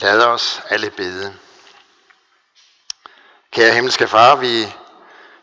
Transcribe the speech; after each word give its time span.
Lad 0.00 0.24
os 0.24 0.62
alle 0.68 0.90
bede. 0.90 1.34
Kære 3.52 3.74
himmelske 3.74 4.08
far, 4.08 4.36
vi 4.36 4.74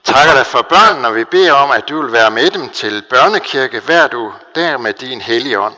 takker 0.04 0.33
dig 0.33 0.46
for 0.46 0.62
børnene, 0.62 1.08
og 1.08 1.16
vi 1.16 1.24
beder 1.24 1.54
om, 1.54 1.71
at 1.71 1.89
du 1.89 2.01
vil 2.01 2.12
være 2.12 2.31
med 2.31 2.52
dem 2.52 2.70
til 2.70 3.05
børnekirke, 3.10 3.79
hver 3.79 4.07
du 4.07 4.33
der 4.55 4.78
med 4.78 4.94
din 4.94 5.21
hellige 5.21 5.60
ånd. 5.60 5.76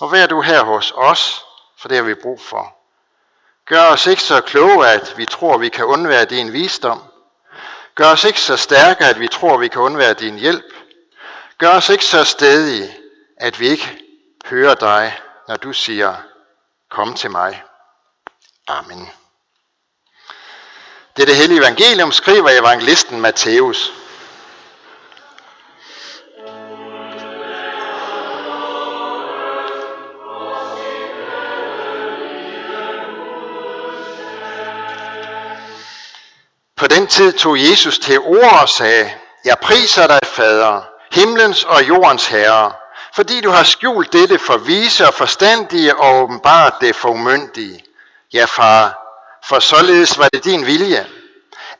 Og 0.00 0.12
vær 0.12 0.26
du 0.26 0.40
her 0.40 0.64
hos 0.64 0.92
os, 0.96 1.44
for 1.78 1.88
det 1.88 1.96
har 1.96 2.04
vi 2.04 2.14
brug 2.14 2.40
for. 2.40 2.76
Gør 3.66 3.82
os 3.82 4.06
ikke 4.06 4.22
så 4.22 4.40
kloge, 4.40 4.86
at 4.88 5.14
vi 5.16 5.26
tror, 5.26 5.58
vi 5.58 5.68
kan 5.68 5.84
undvære 5.84 6.24
din 6.24 6.52
visdom. 6.52 7.02
Gør 7.94 8.12
os 8.12 8.24
ikke 8.24 8.40
så 8.40 8.56
stærke, 8.56 9.04
at 9.04 9.20
vi 9.20 9.28
tror, 9.28 9.56
vi 9.56 9.68
kan 9.68 9.80
undvære 9.80 10.14
din 10.14 10.38
hjælp. 10.38 10.74
Gør 11.58 11.70
os 11.70 11.88
ikke 11.88 12.04
så 12.04 12.24
stedige, 12.24 12.96
at 13.36 13.60
vi 13.60 13.68
ikke 13.68 13.98
hører 14.46 14.74
dig, 14.74 15.20
når 15.48 15.56
du 15.56 15.72
siger, 15.72 16.14
kom 16.90 17.14
til 17.14 17.30
mig. 17.30 17.62
Amen. 18.68 19.08
Det 21.16 21.22
er 21.22 21.26
det 21.26 21.36
hellige 21.36 21.60
evangelium, 21.60 22.12
skriver 22.12 22.50
evangelisten 22.50 23.20
Matthæus. 23.20 23.92
På 36.76 36.86
den 36.86 37.06
tid 37.06 37.32
tog 37.32 37.58
Jesus 37.70 37.98
til 37.98 38.18
ord 38.20 38.60
og 38.62 38.68
sagde, 38.68 39.10
Jeg 39.44 39.56
priser 39.62 40.06
dig, 40.06 40.20
Fader, 40.24 40.82
himlens 41.12 41.64
og 41.64 41.88
jordens 41.88 42.26
herre, 42.26 42.72
fordi 43.14 43.40
du 43.40 43.50
har 43.50 43.64
skjult 43.64 44.12
dette 44.12 44.38
for 44.38 44.56
vise 44.56 45.06
og 45.06 45.14
forstandige 45.14 45.96
og 45.96 46.22
åbenbart 46.22 46.74
det 46.80 46.96
for 46.96 47.08
umyndige. 47.08 47.87
Ja, 48.32 48.44
far, 48.44 48.98
for 49.44 49.58
således 49.58 50.18
var 50.18 50.28
det 50.28 50.44
din 50.44 50.66
vilje. 50.66 51.06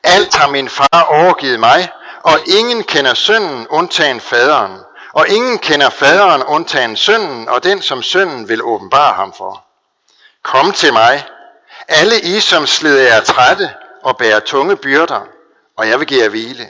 Alt 0.03 0.35
har 0.35 0.49
min 0.49 0.69
far 0.69 1.03
overgivet 1.03 1.59
mig, 1.59 1.89
og 2.23 2.39
ingen 2.45 2.83
kender 2.83 3.13
sønnen 3.13 3.67
undtagen 3.67 4.21
faderen, 4.21 4.79
og 5.13 5.27
ingen 5.27 5.57
kender 5.59 5.89
faderen 5.89 6.43
undtagen 6.43 6.97
sønnen, 6.97 7.49
og 7.49 7.63
den 7.63 7.81
som 7.81 8.03
sønnen 8.03 8.49
vil 8.49 8.63
åbenbare 8.63 9.13
ham 9.13 9.33
for. 9.33 9.65
Kom 10.43 10.71
til 10.71 10.93
mig, 10.93 11.25
alle 11.87 12.19
I 12.21 12.39
som 12.39 12.67
slider 12.67 13.01
jer 13.01 13.21
trætte 13.21 13.73
og 14.03 14.17
bærer 14.17 14.39
tunge 14.39 14.75
byrder, 14.75 15.21
og 15.77 15.89
jeg 15.89 15.99
vil 15.99 16.07
give 16.07 16.23
jer 16.23 16.29
hvile. 16.29 16.69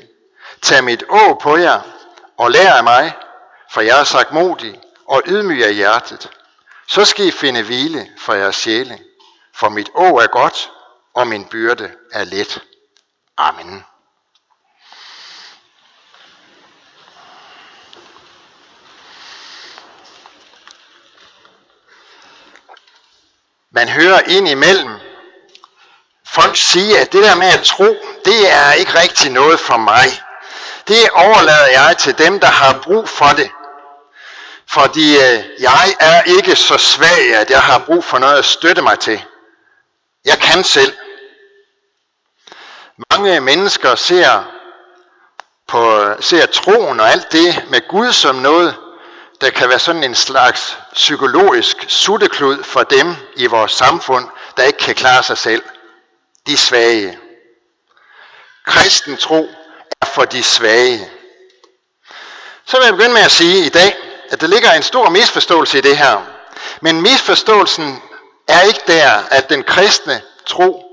Tag 0.62 0.84
mit 0.84 1.04
å 1.10 1.34
på 1.42 1.58
jer, 1.58 1.82
og 2.38 2.52
lær 2.52 2.74
af 2.74 2.84
mig, 2.84 3.14
for 3.72 3.82
jeg 3.82 4.00
er 4.00 4.04
sagt 4.04 4.32
modig 4.32 4.80
og 5.08 5.22
ydmyg 5.28 5.64
af 5.64 5.74
hjertet. 5.74 6.30
Så 6.88 7.06
skal 7.06 7.26
I 7.26 7.32
finde 7.32 7.64
hvile 7.64 8.08
for 8.18 8.34
jeres 8.34 8.56
sjæle, 8.56 8.98
for 9.60 9.70
mit 9.70 9.90
å 9.96 10.18
er 10.18 10.28
godt, 10.28 10.72
og 11.14 11.28
min 11.28 11.46
byrde 11.46 11.92
er 12.12 12.24
let. 12.24 12.62
Amen. 13.38 13.86
Man 23.72 23.90
hører 23.90 24.20
ind 24.20 24.48
imellem 24.48 25.00
folk 26.28 26.58
sige, 26.58 27.00
at 27.00 27.14
det 27.14 27.24
der 27.24 27.36
med 27.36 27.48
at 27.48 27.62
tro, 27.64 27.96
det 28.26 28.52
er 28.52 28.72
ikke 28.72 29.00
rigtig 29.00 29.32
noget 29.32 29.60
for 29.60 29.78
mig. 29.78 30.08
Det 30.88 31.10
overlader 31.10 31.68
jeg 31.68 31.98
til 31.98 32.18
dem, 32.18 32.40
der 32.40 32.48
har 32.48 32.82
brug 32.84 33.10
for 33.10 33.30
det. 33.38 33.50
Fordi 34.70 35.16
øh, 35.16 35.44
jeg 35.60 35.96
er 36.00 36.22
ikke 36.22 36.56
så 36.56 36.78
svag, 36.78 37.36
at 37.36 37.50
jeg 37.50 37.62
har 37.62 37.80
brug 37.80 38.04
for 38.04 38.18
noget 38.18 38.38
at 38.38 38.46
støtte 38.46 38.82
mig 38.82 39.00
til. 39.00 39.24
Jeg 40.26 40.40
kan 40.40 40.64
selv. 40.64 40.94
Mange 43.12 43.40
mennesker 43.40 43.96
ser, 43.96 44.44
på, 45.68 46.14
ser 46.20 46.46
troen 46.46 47.00
og 47.00 47.10
alt 47.10 47.32
det 47.32 47.66
med 47.70 47.88
Gud 47.88 48.14
som 48.14 48.36
noget, 48.36 48.76
der 49.42 49.50
kan 49.50 49.70
være 49.70 49.80
sådan 49.80 50.04
en 50.04 50.16
slags 50.16 50.78
psykologisk 50.94 51.86
sutteklud 51.88 52.64
for 52.64 52.84
dem 52.84 53.16
i 53.36 53.46
vores 53.46 53.72
samfund, 53.72 54.30
der 54.58 54.64
ikke 54.64 54.80
kan 54.80 54.96
klare 54.96 55.24
sig 55.24 55.38
selv. 55.38 55.64
De 56.48 56.58
svage. 56.58 57.20
Kristen 58.66 59.18
tro 59.18 59.50
er 60.02 60.06
for 60.06 60.26
de 60.26 60.44
svage. 60.44 61.10
Så 62.66 62.78
vil 62.78 62.86
jeg 62.86 62.94
begynde 62.94 63.14
med 63.14 63.22
at 63.22 63.32
sige 63.32 63.66
i 63.66 63.70
dag, 63.70 63.98
at 64.30 64.42
der 64.42 64.48
ligger 64.48 64.72
en 64.72 64.84
stor 64.84 65.10
misforståelse 65.10 65.78
i 65.78 65.82
det 65.82 65.98
her. 65.98 66.26
Men 66.82 67.02
misforståelsen 67.02 68.02
er 68.50 68.62
ikke 68.62 68.82
der, 68.88 69.12
at 69.32 69.50
den 69.50 69.64
kristne 69.64 70.22
tro 70.46 70.86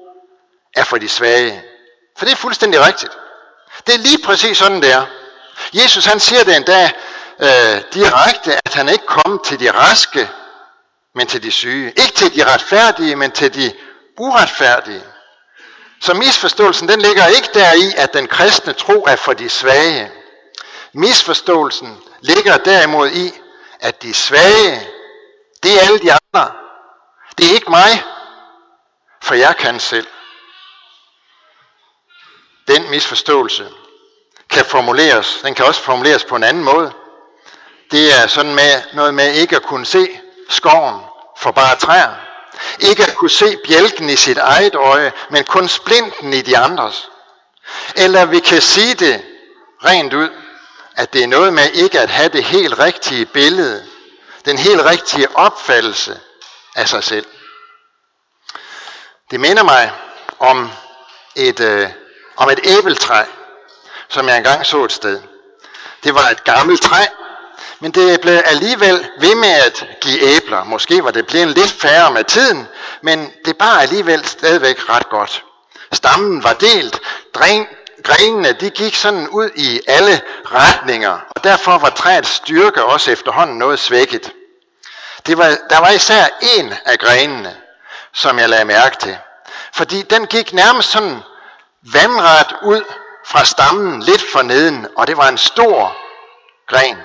er 0.76 0.84
for 0.84 0.98
de 0.98 1.08
svage. 1.08 1.62
For 2.18 2.24
det 2.24 2.32
er 2.32 2.36
fuldstændig 2.36 2.86
rigtigt. 2.86 3.12
Det 3.86 3.94
er 3.94 3.98
lige 3.98 4.18
præcis 4.24 4.58
sådan, 4.58 4.82
det 4.82 4.92
er. 4.92 5.06
Jesus 5.72 6.04
han 6.04 6.20
siger 6.20 6.44
det 6.44 6.56
endda 6.56 6.90
øh, 7.40 7.82
direkte, 7.94 8.52
at 8.66 8.74
han 8.74 8.88
ikke 8.88 9.06
kom 9.06 9.40
til 9.44 9.60
de 9.60 9.70
raske, 9.70 10.28
men 11.14 11.26
til 11.26 11.42
de 11.42 11.52
syge. 11.52 11.88
Ikke 11.88 12.14
til 12.14 12.34
de 12.34 12.52
retfærdige, 12.52 13.16
men 13.16 13.30
til 13.30 13.54
de 13.54 13.72
uretfærdige. 14.18 15.02
Så 16.00 16.14
misforståelsen 16.14 16.88
den 16.88 17.00
ligger 17.00 17.26
ikke 17.26 17.48
deri, 17.54 17.94
at 17.96 18.14
den 18.14 18.26
kristne 18.26 18.72
tro 18.72 19.04
er 19.06 19.16
for 19.16 19.32
de 19.32 19.48
svage. 19.48 20.10
Misforståelsen 20.92 21.98
ligger 22.20 22.56
derimod 22.56 23.10
i, 23.10 23.32
at 23.80 24.02
de 24.02 24.14
svage, 24.14 24.88
det 25.62 25.74
er 25.74 25.80
alle 25.80 25.98
de 25.98 26.12
andre. 26.12 26.52
Det 27.38 27.46
er 27.46 27.54
ikke 27.54 27.70
mig, 27.70 28.04
for 29.22 29.34
jeg 29.34 29.56
kan 29.56 29.80
selv. 29.80 30.06
Den 32.68 32.90
misforståelse 32.90 33.68
kan 34.50 34.64
formuleres, 34.64 35.38
den 35.42 35.54
kan 35.54 35.64
også 35.64 35.82
formuleres 35.82 36.24
på 36.24 36.36
en 36.36 36.42
anden 36.42 36.64
måde. 36.64 36.92
Det 37.90 38.14
er 38.14 38.26
sådan 38.26 38.54
med 38.54 38.82
noget 38.92 39.14
med 39.14 39.34
ikke 39.34 39.56
at 39.56 39.62
kunne 39.62 39.86
se 39.86 40.08
skoven 40.48 41.00
for 41.36 41.50
bare 41.50 41.76
træer. 41.76 42.14
Ikke 42.78 43.02
at 43.02 43.14
kunne 43.14 43.30
se 43.30 43.56
bjælken 43.66 44.10
i 44.10 44.16
sit 44.16 44.38
eget 44.38 44.74
øje, 44.74 45.12
men 45.30 45.44
kun 45.44 45.68
splinten 45.68 46.32
i 46.32 46.42
de 46.42 46.58
andres. 46.58 47.10
Eller 47.96 48.24
vi 48.24 48.40
kan 48.40 48.62
sige 48.62 48.94
det 48.94 49.24
rent 49.84 50.14
ud, 50.14 50.28
at 50.96 51.12
det 51.12 51.22
er 51.22 51.26
noget 51.26 51.52
med 51.52 51.70
ikke 51.70 52.00
at 52.00 52.10
have 52.10 52.28
det 52.28 52.44
helt 52.44 52.78
rigtige 52.78 53.26
billede, 53.26 53.86
den 54.44 54.58
helt 54.58 54.82
rigtige 54.84 55.36
opfattelse 55.36 56.20
af 56.76 56.88
sig 56.88 57.04
selv. 57.04 57.26
Det 59.30 59.40
minder 59.40 59.62
mig 59.62 59.92
om 60.38 60.70
et, 61.36 61.60
øh, 61.60 61.88
om 62.36 62.50
et 62.50 62.60
æbeltræ, 62.64 63.24
som 64.08 64.28
jeg 64.28 64.36
engang 64.36 64.66
så 64.66 64.84
et 64.84 64.92
sted. 64.92 65.20
Det 66.04 66.14
var 66.14 66.28
et 66.28 66.44
gammelt 66.44 66.82
træ, 66.82 67.04
men 67.80 67.90
det 67.90 68.20
blev 68.20 68.42
alligevel 68.44 69.08
ved 69.20 69.34
med 69.34 69.48
at 69.48 69.86
give 70.00 70.22
æbler. 70.22 70.64
Måske 70.64 71.04
var 71.04 71.10
det 71.10 71.26
blevet 71.26 71.48
lidt 71.48 71.70
færre 71.70 72.12
med 72.12 72.24
tiden, 72.24 72.68
men 73.02 73.32
det 73.44 73.56
bar 73.56 73.78
alligevel 73.78 74.24
stadigvæk 74.26 74.88
ret 74.88 75.08
godt. 75.08 75.44
Stammen 75.92 76.44
var 76.44 76.52
delt, 76.52 77.00
dren, 77.34 77.66
grenene 78.02 78.52
de 78.52 78.70
gik 78.70 78.94
sådan 78.94 79.28
ud 79.28 79.50
i 79.54 79.80
alle 79.86 80.20
retninger, 80.44 81.18
og 81.30 81.44
derfor 81.44 81.78
var 81.78 81.90
træets 81.90 82.28
styrke 82.28 82.84
også 82.84 83.10
efterhånden 83.10 83.58
noget 83.58 83.78
svækket. 83.78 84.32
Det 85.26 85.38
var, 85.38 85.56
der 85.70 85.80
var 85.80 85.90
især 85.90 86.26
en 86.40 86.74
af 86.84 86.98
grenene, 86.98 87.56
som 88.12 88.38
jeg 88.38 88.48
lagde 88.48 88.64
mærke 88.64 88.96
til. 88.96 89.18
Fordi 89.72 90.02
den 90.02 90.26
gik 90.26 90.52
nærmest 90.52 90.90
sådan 90.90 91.22
vandret 91.82 92.56
ud 92.62 92.84
fra 93.26 93.44
stammen 93.44 94.02
lidt 94.02 94.22
for 94.32 94.42
neden, 94.42 94.88
og 94.96 95.06
det 95.06 95.16
var 95.16 95.28
en 95.28 95.38
stor 95.38 95.96
gren. 96.68 96.96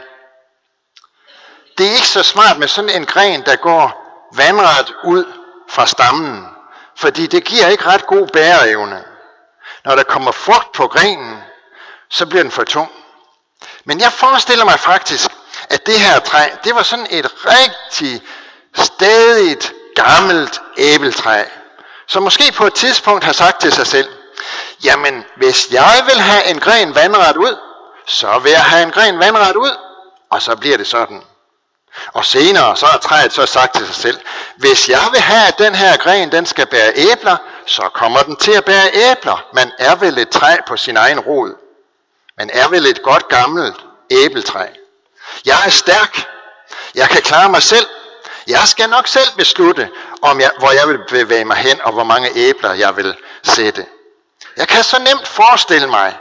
Det 1.78 1.88
er 1.88 1.92
ikke 1.92 2.08
så 2.08 2.24
smart 2.24 2.60
med 2.60 2.68
sådan 2.68 2.90
en 2.90 3.06
gren, 3.06 3.46
der 3.46 3.56
går 3.56 4.02
vandret 4.36 4.94
ud 5.04 5.26
fra 5.70 5.86
stammen, 5.86 6.48
fordi 6.98 7.28
det 7.28 7.44
giver 7.44 7.68
ikke 7.68 7.86
ret 7.86 8.08
god 8.08 8.28
bæreevne. 8.28 9.04
Når 9.86 9.96
der 9.96 10.04
kommer 10.04 10.32
frugt 10.32 10.72
på 10.72 10.88
grenen, 10.88 11.44
så 12.10 12.26
bliver 12.26 12.44
den 12.44 12.52
for 12.52 12.64
tung. 12.64 12.92
Men 13.86 14.00
jeg 14.00 14.12
forestiller 14.12 14.66
mig 14.66 14.80
faktisk, 14.80 15.32
at 15.72 15.86
det 15.86 16.00
her 16.00 16.20
træ, 16.20 16.50
det 16.64 16.76
var 16.76 16.84
sådan 16.84 17.08
et 17.10 17.28
rigtig 17.46 18.22
stadigt 18.76 19.74
gammelt 19.96 20.62
æbletræ, 20.78 21.44
som 22.08 22.24
måske 22.24 22.52
på 22.52 22.66
et 22.66 22.74
tidspunkt 22.74 23.24
har 23.24 23.34
sagt 23.34 23.62
til 23.62 23.74
sig 23.74 23.88
selv, 23.88 24.10
jamen 24.84 25.26
hvis 25.36 25.68
jeg 25.72 26.02
vil 26.06 26.22
have 26.22 26.48
en 26.48 26.60
gren 26.60 26.96
vandret 26.96 27.38
ud, 27.38 27.58
så 28.08 28.40
vil 28.40 28.52
jeg 28.52 28.64
have 28.64 28.84
en 28.84 28.92
gren 28.92 29.20
vandret 29.20 29.56
ud, 29.56 29.72
og 30.30 30.42
så 30.42 30.56
bliver 30.56 30.78
det 30.78 30.88
sådan. 30.88 31.24
Og 32.14 32.26
senere 32.26 32.78
så 32.78 32.86
har 32.86 32.98
træet 32.98 33.34
så 33.34 33.46
sagt 33.46 33.76
til 33.76 33.86
sig 33.86 33.96
selv, 33.96 34.20
hvis 34.58 34.90
jeg 34.90 35.08
vil 35.12 35.22
have, 35.22 35.48
at 35.48 35.58
den 35.60 35.76
her 35.76 35.98
gren 35.98 36.32
den 36.32 36.46
skal 36.46 36.66
bære 36.66 36.92
æbler, 36.96 37.38
så 37.66 37.90
kommer 37.94 38.20
den 38.20 38.36
til 38.36 38.52
at 38.52 38.66
bære 38.66 38.90
æbler. 38.94 39.46
Man 39.54 39.72
er 39.80 39.96
vel 39.96 40.18
et 40.18 40.30
træ 40.30 40.56
på 40.68 40.78
sin 40.78 40.98
egen 40.98 41.20
rod. 41.20 41.54
Man 42.38 42.50
er 42.54 42.68
vel 42.68 42.86
et 42.86 43.04
godt 43.04 43.28
gammelt 43.28 43.76
æbletræ. 44.10 44.68
Jeg 45.46 45.66
er 45.66 45.70
stærk. 45.70 46.28
Jeg 46.96 47.10
kan 47.10 47.22
klare 47.22 47.50
mig 47.50 47.64
selv. 47.64 47.88
Jeg 48.48 48.68
skal 48.68 48.90
nok 48.90 49.08
selv 49.08 49.28
beslutte, 49.38 49.90
om 50.22 50.40
jeg, 50.40 50.52
hvor 50.60 50.72
jeg 50.72 50.88
vil 50.88 51.00
bevæge 51.10 51.46
mig 51.46 51.58
hen, 51.58 51.82
og 51.82 51.92
hvor 51.92 52.04
mange 52.04 52.30
æbler 52.36 52.74
jeg 52.74 52.98
vil 52.98 53.16
sætte. 53.44 53.86
Jeg 54.58 54.68
kan 54.68 54.84
så 54.84 55.00
nemt 55.00 55.28
forestille 55.28 55.88
mig, 55.88 56.18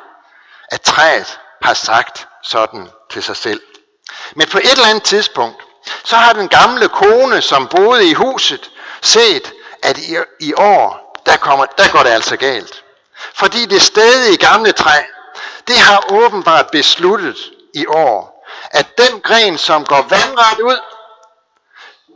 at 0.68 0.80
træet 0.80 1.38
har 1.62 1.74
sagt 1.74 2.28
sådan 2.42 2.88
til 3.10 3.22
sig 3.22 3.36
selv. 3.36 3.60
Men 4.34 4.48
på 4.48 4.58
et 4.58 4.72
eller 4.72 4.86
andet 4.86 5.02
tidspunkt, 5.02 5.62
så 6.04 6.16
har 6.16 6.32
den 6.32 6.48
gamle 6.48 6.88
kone, 6.88 7.42
som 7.42 7.68
boede 7.68 8.10
i 8.10 8.12
huset, 8.12 8.70
set, 9.00 9.52
at 9.82 9.98
i, 9.98 10.16
i 10.40 10.54
år, 10.54 11.20
der, 11.26 11.36
kommer, 11.36 11.64
der 11.66 11.90
går 11.92 12.02
det 12.02 12.10
altså 12.10 12.36
galt. 12.36 12.84
Fordi 13.34 13.66
det 13.66 13.82
stadig 13.82 14.32
i 14.32 14.36
gamle 14.36 14.72
træ, 14.72 15.02
det 15.68 15.76
har 15.76 16.12
åbenbart 16.12 16.70
besluttet 16.70 17.36
i 17.74 17.86
år, 17.86 18.29
at 18.70 18.98
den 18.98 19.20
gren, 19.20 19.58
som 19.58 19.84
går 19.84 20.02
vandret 20.02 20.60
ud, 20.60 20.80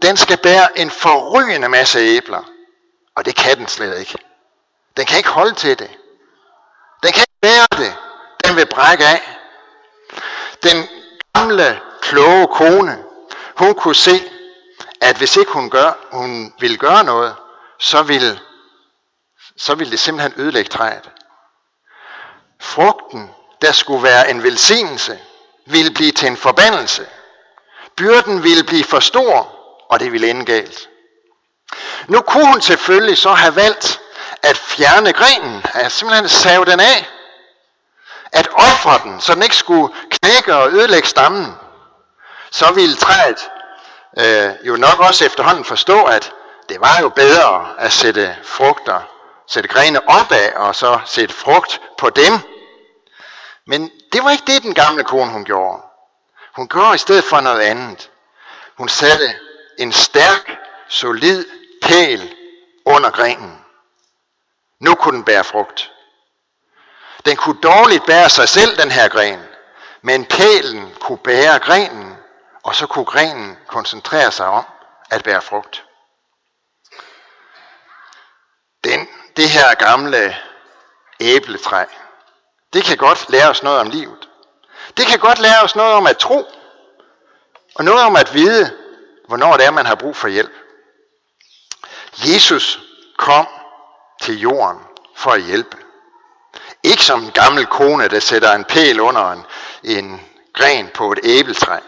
den 0.03 0.17
skal 0.17 0.37
bære 0.37 0.79
en 0.79 0.91
forrygende 0.91 1.69
masse 1.69 1.99
æbler. 1.99 2.43
Og 3.17 3.25
det 3.25 3.37
kan 3.37 3.59
den 3.59 3.69
slet 3.69 3.99
ikke. 3.99 4.19
Den 4.97 5.07
kan 5.07 5.17
ikke 5.17 5.29
holde 5.29 5.55
til 5.55 5.79
det. 5.79 5.91
Den 7.03 7.13
kan 7.13 7.21
ikke 7.21 7.41
bære 7.41 7.67
det. 7.85 7.97
Den 8.45 8.57
vil 8.57 8.67
brække 8.67 9.05
af. 9.05 9.39
Den 10.63 10.89
gamle, 11.35 11.81
kloge 12.01 12.47
kone, 12.47 13.05
hun 13.57 13.75
kunne 13.75 13.95
se, 13.95 14.31
at 15.01 15.17
hvis 15.17 15.37
ikke 15.37 15.53
hun, 15.53 15.71
gør, 15.71 15.93
hun 16.13 16.55
ville 16.61 16.77
gøre 16.77 17.05
noget, 17.05 17.37
så 17.79 18.03
ville, 18.03 18.41
så 19.57 19.75
ville 19.75 19.91
det 19.91 20.01
simpelthen 20.01 20.41
ødelægge 20.41 20.71
træet. 20.71 21.11
Frugten, 22.61 23.31
der 23.63 23.73
skulle 23.73 24.03
være 24.03 24.31
en 24.31 24.43
velsignelse, 24.43 25.21
ville 25.67 25.91
blive 25.91 26.13
til 26.13 26.29
en 26.29 26.37
forbandelse. 26.37 27.07
Byrden 27.97 28.43
ville 28.43 28.65
blive 28.65 28.85
for 28.85 29.01
stor, 29.01 29.59
og 29.89 30.01
det 30.01 30.13
ville 30.13 30.31
ende 30.31 30.45
galt. 30.45 30.89
Nu 32.09 32.21
kunne 32.21 32.47
hun 32.47 32.61
selvfølgelig 32.61 33.19
så 33.19 33.33
have 33.33 33.57
valgt 33.57 34.01
at 34.43 34.57
fjerne 34.57 35.13
grenen, 35.13 35.67
at 35.75 35.93
simpelthen 35.93 36.29
save 36.29 36.65
den 36.65 36.81
af, 36.81 37.09
at 38.33 38.49
ofre 38.53 39.01
den, 39.05 39.21
så 39.21 39.35
den 39.35 39.43
ikke 39.43 39.57
skulle 39.57 39.95
knække 40.11 40.55
og 40.55 40.73
ødelægge 40.73 41.09
stammen, 41.09 41.55
så 42.51 42.73
ville 42.73 42.97
træet 42.97 43.51
øh, 44.19 44.67
jo 44.67 44.77
nok 44.77 45.01
også 45.01 45.25
efterhånden 45.25 45.65
forstå, 45.65 46.05
at 46.05 46.33
det 46.69 46.81
var 46.81 46.99
jo 47.01 47.09
bedre 47.09 47.69
at 47.79 47.93
sætte 47.93 48.37
frugter, 48.43 49.01
sætte 49.49 49.69
grene 49.69 50.09
opad 50.09 50.53
og 50.57 50.75
så 50.75 51.01
sætte 51.05 51.35
frugt 51.35 51.81
på 51.99 52.11
dem. 52.11 52.33
Men 53.67 53.91
det 54.15 54.25
var 54.25 54.31
ikke 54.31 54.47
det, 54.47 54.63
den 54.63 54.75
gamle 54.75 55.05
kone 55.05 55.31
hun 55.31 55.45
gjorde. 55.45 55.83
Hun 56.57 56.69
gjorde 56.69 56.95
i 56.95 56.99
stedet 56.99 57.25
for 57.25 57.41
noget 57.41 57.61
andet. 57.61 58.11
Hun 58.77 58.89
satte 58.89 59.35
en 59.79 59.93
stærk, 59.93 60.59
solid 60.89 61.45
pæl 61.83 62.35
under 62.85 63.11
grenen. 63.11 63.65
Nu 64.81 64.95
kunne 64.95 65.17
den 65.17 65.25
bære 65.25 65.45
frugt. 65.45 65.93
Den 67.25 67.37
kunne 67.37 67.61
dårligt 67.63 68.07
bære 68.07 68.29
sig 68.29 68.49
selv, 68.49 68.77
den 68.77 68.91
her 68.91 69.09
gren. 69.09 69.41
Men 70.03 70.25
pælen 70.25 70.95
kunne 71.01 71.19
bære 71.19 71.59
grenen, 71.59 72.17
og 72.63 72.75
så 72.75 72.87
kunne 72.87 73.05
grenen 73.05 73.59
koncentrere 73.67 74.33
sig 74.33 74.47
om 74.47 74.65
at 75.11 75.25
bære 75.25 75.43
frugt. 75.43 75.85
Den, 78.85 79.09
det 79.37 79.51
her 79.51 79.75
gamle 79.75 80.37
æbletræ, 81.21 81.85
det 82.75 82.85
kan 82.85 82.97
godt 82.97 83.31
lære 83.31 83.51
os 83.51 83.63
noget 83.63 83.81
om 83.81 83.91
livet. 83.91 84.29
Det 84.97 85.07
kan 85.07 85.19
godt 85.19 85.39
lære 85.39 85.63
os 85.63 85.77
noget 85.77 85.93
om 85.93 86.07
at 86.07 86.19
tro, 86.19 86.47
og 87.75 87.85
noget 87.85 88.03
om 88.03 88.17
at 88.17 88.35
vide, 88.35 88.77
hvornår 89.27 89.57
det 89.57 89.67
er, 89.67 89.71
man 89.71 89.87
har 89.87 89.95
brug 89.95 90.17
for 90.17 90.29
hjælp. 90.29 90.53
Jesus 92.27 92.81
kom 93.17 93.47
til 94.23 94.41
jorden 94.41 94.81
for 95.17 95.31
at 95.31 95.43
hjælpe. 95.43 95.77
Ikke 96.83 97.05
som 97.05 97.23
en 97.23 97.31
gammel 97.31 97.67
kone, 97.67 98.09
der 98.09 98.21
sætter 98.21 98.53
en 98.53 98.65
pæl 98.65 99.01
under 99.01 99.31
en, 99.33 99.45
en 99.85 100.21
gren 100.53 100.89
på 100.95 101.13
et 101.13 101.19
æbletræ. 101.23 101.79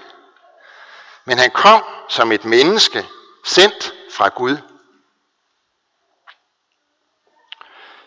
Men 1.24 1.38
han 1.38 1.50
kom 1.50 1.82
som 2.08 2.32
et 2.32 2.44
menneske, 2.44 3.06
sendt 3.44 3.94
fra 4.12 4.28
Gud. 4.28 4.56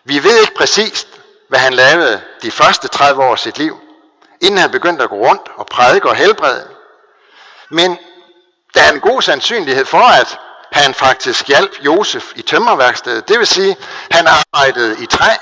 Vi 0.03 0.23
ved 0.23 0.39
ikke 0.41 0.55
præcist, 0.55 1.18
hvad 1.49 1.59
han 1.59 1.73
lavede 1.73 2.21
de 2.41 2.51
første 2.51 2.87
30 2.87 3.23
år 3.23 3.31
af 3.31 3.39
sit 3.39 3.57
liv, 3.57 3.79
inden 4.41 4.57
han 4.57 4.71
begyndte 4.71 5.03
at 5.03 5.09
gå 5.09 5.15
rundt 5.15 5.49
og 5.55 5.65
prædike 5.65 6.09
og 6.09 6.15
helbrede. 6.15 6.67
Men 7.69 7.97
der 8.73 8.81
er 8.81 8.91
en 8.91 8.99
god 8.99 9.21
sandsynlighed 9.21 9.85
for, 9.85 10.21
at 10.21 10.39
han 10.71 10.93
faktisk 10.93 11.47
hjalp 11.47 11.71
Josef 11.85 12.31
i 12.35 12.41
tømmerværkstedet. 12.41 13.27
Det 13.27 13.39
vil 13.39 13.47
sige, 13.47 13.77
han 14.11 14.27
arbejdede 14.27 15.03
i 15.03 15.05
træ. 15.05 15.35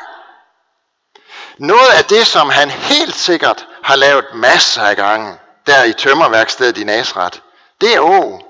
Noget 1.57 1.89
af 1.97 2.05
det, 2.05 2.27
som 2.27 2.49
han 2.49 2.69
helt 2.69 3.15
sikkert 3.15 3.67
har 3.83 3.95
lavet 3.95 4.25
masser 4.33 4.81
af 4.81 4.95
gange, 4.95 5.37
der 5.67 5.83
i 5.83 5.93
tømmerværkstedet 5.93 6.77
i 6.77 6.83
Nazareth, 6.83 7.39
det 7.81 7.95
er 7.95 7.99
å. 7.99 8.41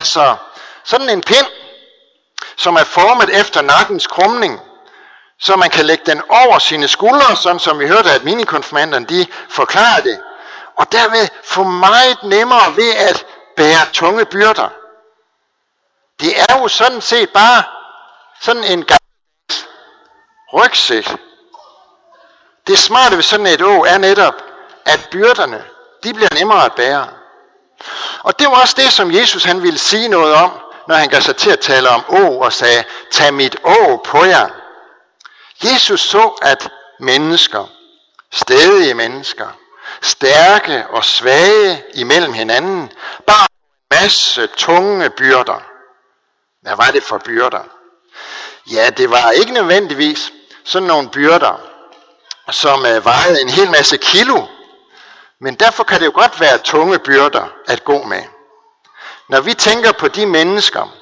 Altså 0.00 0.36
sådan 0.84 1.08
en 1.08 1.20
pind, 1.20 1.46
som 2.56 2.76
er 2.76 2.84
formet 2.84 3.40
efter 3.40 3.62
nakkens 3.62 4.06
krumning, 4.06 4.60
så 5.40 5.56
man 5.56 5.70
kan 5.70 5.84
lægge 5.84 6.04
den 6.06 6.22
over 6.28 6.58
sine 6.58 6.88
skuldre, 6.88 7.36
sådan 7.36 7.58
som 7.58 7.78
vi 7.78 7.86
hørte, 7.86 8.10
at 8.10 8.24
minikonfirmanderne 8.24 9.06
de 9.06 9.26
forklarede 9.48 10.08
det, 10.08 10.20
og 10.76 10.92
derved 10.92 11.28
få 11.44 11.62
meget 11.64 12.18
nemmere 12.22 12.76
ved 12.76 12.94
at 12.94 13.26
bære 13.56 13.86
tunge 13.92 14.24
byrder. 14.24 14.68
Det 16.20 16.40
er 16.40 16.58
jo 16.58 16.68
sådan 16.68 17.00
set 17.00 17.30
bare 17.30 17.62
sådan 18.40 18.64
en 18.64 18.84
gammel 18.84 19.68
rygsæk. 20.54 21.16
Det 22.66 22.78
smarte 22.78 23.16
ved 23.16 23.22
sådan 23.22 23.46
et 23.46 23.62
å 23.62 23.84
er 23.84 23.98
netop, 23.98 24.34
at 24.84 25.08
byrderne, 25.10 25.64
de 26.04 26.14
bliver 26.14 26.34
nemmere 26.34 26.64
at 26.64 26.72
bære. 26.72 27.08
Og 28.22 28.38
det 28.38 28.46
var 28.46 28.60
også 28.60 28.74
det, 28.78 28.92
som 28.92 29.14
Jesus 29.14 29.44
han 29.44 29.62
ville 29.62 29.78
sige 29.78 30.08
noget 30.08 30.34
om, 30.34 30.50
når 30.88 30.94
han 30.94 31.08
gav 31.08 31.20
sig 31.20 31.36
til 31.36 31.50
at 31.50 31.60
tale 31.60 31.88
om 31.88 32.04
å 32.08 32.38
og 32.38 32.52
sagde, 32.52 32.84
tag 33.10 33.34
mit 33.34 33.56
å 33.64 33.96
på 34.04 34.24
jer. 34.24 34.48
Jesus 35.64 36.00
så, 36.00 36.38
at 36.42 36.70
mennesker, 37.00 37.70
stedige 38.32 38.94
mennesker, 38.94 39.48
stærke 40.02 40.86
og 40.90 41.04
svage 41.04 41.84
imellem 41.94 42.32
hinanden, 42.32 42.92
bar 43.26 43.46
en 43.50 44.00
masse 44.02 44.46
tunge 44.46 45.10
byrder. 45.10 45.62
Hvad 46.62 46.76
var 46.76 46.90
det 46.90 47.02
for 47.02 47.18
byrder? 47.18 47.64
Ja, 48.70 48.90
det 48.90 49.10
var 49.10 49.30
ikke 49.30 49.52
nødvendigvis 49.52 50.32
sådan 50.64 50.88
nogle 50.88 51.10
byrder, 51.10 51.60
som 52.50 52.86
øh, 52.86 53.04
vejede 53.04 53.42
en 53.42 53.48
hel 53.48 53.70
masse 53.70 53.96
kilo, 53.96 54.46
men 55.40 55.54
derfor 55.54 55.84
kan 55.84 56.00
det 56.00 56.06
jo 56.06 56.12
godt 56.14 56.40
være 56.40 56.58
tunge 56.58 56.98
byrder 56.98 57.48
at 57.66 57.84
gå 57.84 58.02
med. 58.02 58.22
Når 59.28 59.40
vi 59.40 59.54
tænker 59.54 59.92
på 59.92 60.08
de 60.08 60.26
mennesker, 60.26 60.94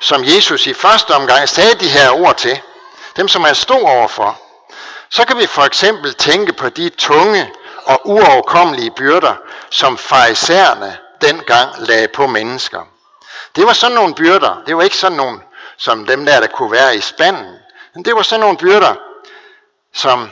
som 0.00 0.24
Jesus 0.24 0.66
i 0.66 0.74
første 0.74 1.10
omgang 1.10 1.48
sagde 1.48 1.74
de 1.74 1.88
her 1.88 2.10
ord 2.10 2.36
til, 2.36 2.60
dem 3.16 3.28
som 3.28 3.42
man 3.42 3.54
stod 3.54 3.82
overfor, 3.82 4.40
så 5.10 5.26
kan 5.26 5.38
vi 5.38 5.46
for 5.46 5.62
eksempel 5.62 6.14
tænke 6.14 6.52
på 6.52 6.68
de 6.68 6.88
tunge 6.88 7.50
og 7.84 8.00
uoverkommelige 8.04 8.90
byrder, 8.90 9.34
som 9.70 9.98
farisæerne 9.98 10.96
dengang 11.20 11.70
lagde 11.78 12.08
på 12.08 12.26
mennesker. 12.26 12.80
Det 13.56 13.66
var 13.66 13.72
sådan 13.72 13.94
nogle 13.94 14.14
byrder. 14.14 14.62
Det 14.66 14.76
var 14.76 14.82
ikke 14.82 14.96
sådan 14.96 15.16
nogle, 15.16 15.40
som 15.76 16.06
dem 16.06 16.26
der, 16.26 16.40
der 16.40 16.46
kunne 16.46 16.72
være 16.72 16.96
i 16.96 17.00
spanden. 17.00 17.54
Men 17.94 18.04
det 18.04 18.16
var 18.16 18.22
sådan 18.22 18.40
nogle 18.40 18.56
byrder, 18.56 18.94
som 19.94 20.30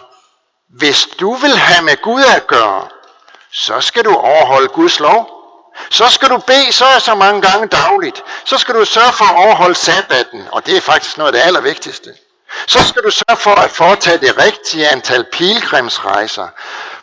hvis 0.68 1.08
du 1.20 1.34
vil 1.34 1.56
have 1.56 1.84
med 1.84 2.02
Gud 2.02 2.22
at 2.36 2.46
gøre, 2.46 2.88
så 3.52 3.80
skal 3.80 4.04
du 4.04 4.14
overholde 4.16 4.68
Guds 4.68 5.00
lov. 5.00 5.30
Så 5.90 6.08
skal 6.08 6.28
du 6.28 6.38
bede 6.38 6.72
så 6.72 6.84
og 6.94 7.02
så 7.02 7.14
mange 7.14 7.42
gange 7.42 7.66
dagligt. 7.66 8.22
Så 8.44 8.58
skal 8.58 8.74
du 8.74 8.84
sørge 8.84 9.12
for 9.12 9.24
at 9.24 9.36
overholde 9.44 9.74
sabbaten, 9.74 10.48
og 10.52 10.66
det 10.66 10.76
er 10.76 10.80
faktisk 10.80 11.18
noget 11.18 11.34
af 11.34 11.40
det 11.40 11.46
allervigtigste. 11.46 12.10
Så 12.66 12.88
skal 12.88 13.02
du 13.02 13.10
sørge 13.10 13.36
for 13.36 13.50
at 13.50 13.70
foretage 13.70 14.18
det 14.18 14.38
rigtige 14.38 14.88
antal 14.88 15.24
pilgrimsrejser. 15.32 16.48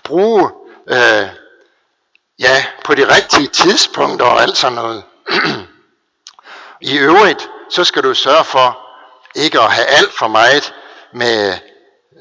Bruge 0.04 0.52
øh, 0.88 1.30
ja, 2.40 2.66
på 2.84 2.96
de 2.96 3.16
rigtige 3.16 3.48
tidspunkter 3.48 4.26
og 4.26 4.42
alt 4.42 4.58
sådan 4.58 4.76
noget. 4.76 5.04
I 6.82 6.98
øvrigt, 6.98 7.50
så 7.70 7.84
skal 7.84 8.04
du 8.04 8.14
sørge 8.14 8.44
for 8.44 8.78
ikke 9.36 9.60
at 9.60 9.72
have 9.72 9.88
alt 9.88 10.14
for 10.14 10.28
meget 10.28 10.74
med 11.14 11.58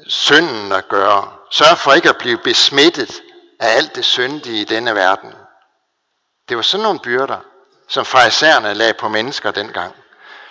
synden 0.07 0.71
at 0.71 0.87
gøre. 0.89 1.31
Sørg 1.51 1.77
for 1.77 1.93
ikke 1.93 2.09
at 2.09 2.17
blive 2.17 2.37
besmittet 2.37 3.21
af 3.59 3.75
alt 3.77 3.95
det 3.95 4.05
syndige 4.05 4.61
i 4.61 4.63
denne 4.63 4.95
verden. 4.95 5.33
Det 6.49 6.57
var 6.57 6.63
sådan 6.63 6.83
nogle 6.83 6.99
byrder, 6.99 7.37
som 7.87 8.05
farisæerne 8.05 8.73
lagde 8.73 8.93
på 8.93 9.09
mennesker 9.09 9.51
dengang. 9.51 9.95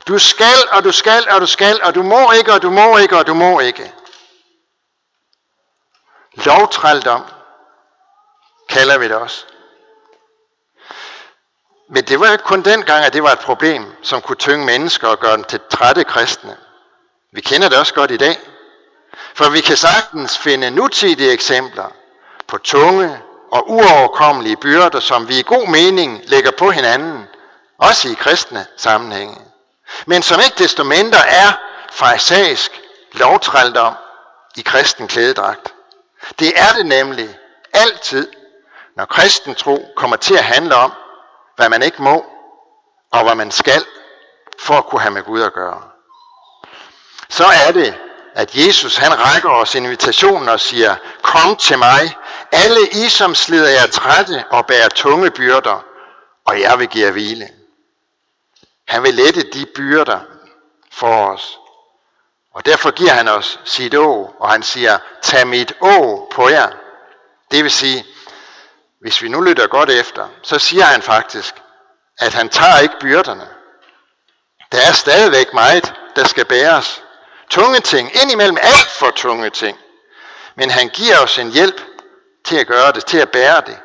Du 0.08 0.18
skal, 0.18 0.68
og 0.72 0.84
du 0.84 0.92
skal, 0.92 1.30
og 1.30 1.40
du 1.40 1.46
skal, 1.46 1.82
og 1.82 1.94
du 1.94 2.02
må 2.02 2.32
ikke, 2.32 2.52
og 2.52 2.62
du 2.62 2.70
må 2.70 2.96
ikke, 2.96 3.16
og 3.16 3.26
du 3.26 3.34
må 3.34 3.60
ikke. 3.60 3.92
Lovtrældom 6.34 7.24
kalder 8.68 8.98
vi 8.98 9.08
det 9.08 9.16
også. 9.16 9.44
Men 11.88 12.04
det 12.04 12.20
var 12.20 12.26
jo 12.26 12.32
ikke 12.32 12.44
kun 12.44 12.62
dengang, 12.62 13.04
at 13.04 13.12
det 13.12 13.22
var 13.22 13.32
et 13.32 13.38
problem, 13.38 13.92
som 14.02 14.20
kunne 14.20 14.36
tynge 14.36 14.66
mennesker 14.66 15.08
og 15.08 15.18
gøre 15.18 15.36
dem 15.36 15.44
til 15.44 15.60
trætte 15.70 16.04
kristne. 16.04 16.56
Vi 17.32 17.40
kender 17.40 17.68
det 17.68 17.78
også 17.78 17.94
godt 17.94 18.10
i 18.10 18.16
dag. 18.16 18.38
For 19.34 19.50
vi 19.50 19.60
kan 19.60 19.76
sagtens 19.76 20.38
finde 20.38 20.70
nutidige 20.70 21.32
eksempler 21.32 21.92
på 22.46 22.58
tunge 22.58 23.22
og 23.52 23.70
uoverkommelige 23.70 24.56
byrder, 24.56 25.00
som 25.00 25.28
vi 25.28 25.38
i 25.38 25.42
god 25.46 25.68
mening 25.68 26.22
lægger 26.26 26.50
på 26.50 26.70
hinanden, 26.70 27.28
også 27.78 28.08
i 28.08 28.14
kristne 28.14 28.66
sammenhænge. 28.76 29.49
Men 30.06 30.22
som 30.22 30.40
ikke 30.40 30.58
desto 30.58 30.84
mindre 30.84 31.28
er 31.28 31.52
farisæisk 31.92 32.80
lovtrældom 33.12 33.94
i 34.56 34.60
kristen 34.60 35.08
klædedragt. 35.08 35.74
Det 36.38 36.52
er 36.56 36.72
det 36.72 36.86
nemlig 36.86 37.38
altid, 37.72 38.28
når 38.96 39.04
kristen 39.04 39.54
tro 39.54 39.92
kommer 39.96 40.16
til 40.16 40.34
at 40.34 40.44
handle 40.44 40.74
om, 40.74 40.92
hvad 41.56 41.68
man 41.68 41.82
ikke 41.82 42.02
må, 42.02 42.24
og 43.12 43.22
hvad 43.24 43.34
man 43.34 43.50
skal, 43.50 43.84
for 44.60 44.74
at 44.74 44.86
kunne 44.86 45.00
have 45.00 45.14
med 45.14 45.22
Gud 45.22 45.42
at 45.42 45.52
gøre. 45.52 45.82
Så 47.28 47.44
er 47.44 47.72
det, 47.72 47.94
at 48.34 48.54
Jesus 48.54 48.96
han 48.96 49.18
rækker 49.18 49.50
os 49.50 49.74
invitationen 49.74 50.48
og 50.48 50.60
siger, 50.60 50.96
kom 51.22 51.56
til 51.56 51.78
mig, 51.78 52.16
alle 52.52 52.88
I 52.92 53.08
som 53.08 53.34
slider 53.34 53.68
jer 53.68 53.86
trætte 53.86 54.44
og 54.50 54.66
bærer 54.66 54.88
tunge 54.88 55.30
byrder, 55.30 55.84
og 56.46 56.60
jeg 56.60 56.78
vil 56.78 56.88
give 56.88 57.06
jer 57.06 57.12
hvile. 57.12 57.48
Han 58.90 59.02
vil 59.02 59.14
lette 59.14 59.42
de 59.42 59.66
byrder 59.66 60.20
for 60.92 61.26
os. 61.26 61.58
Og 62.54 62.66
derfor 62.66 62.90
giver 62.90 63.12
han 63.12 63.28
os 63.28 63.60
sit 63.64 63.94
å, 63.94 64.34
og 64.40 64.50
han 64.50 64.62
siger, 64.62 64.98
tag 65.22 65.46
mit 65.46 65.72
å 65.80 66.26
på 66.32 66.48
jer. 66.48 66.72
Det 67.50 67.62
vil 67.62 67.70
sige, 67.70 68.04
hvis 69.00 69.22
vi 69.22 69.28
nu 69.28 69.40
lytter 69.40 69.66
godt 69.66 69.90
efter, 69.90 70.28
så 70.42 70.58
siger 70.58 70.84
han 70.84 71.02
faktisk, 71.02 71.54
at 72.18 72.34
han 72.34 72.48
tager 72.48 72.78
ikke 72.78 72.98
byrderne. 73.00 73.48
Der 74.72 74.78
er 74.88 74.92
stadigvæk 74.92 75.54
meget, 75.54 75.94
der 76.16 76.24
skal 76.24 76.44
bæres. 76.44 77.02
Tunge 77.50 77.80
ting, 77.80 78.10
indimellem 78.22 78.58
alt 78.60 78.90
for 78.98 79.10
tunge 79.10 79.50
ting. 79.50 79.78
Men 80.54 80.70
han 80.70 80.88
giver 80.88 81.18
os 81.18 81.38
en 81.38 81.50
hjælp 81.50 81.80
til 82.44 82.56
at 82.56 82.66
gøre 82.66 82.92
det, 82.92 83.04
til 83.04 83.18
at 83.18 83.30
bære 83.30 83.62
det. 83.66 83.78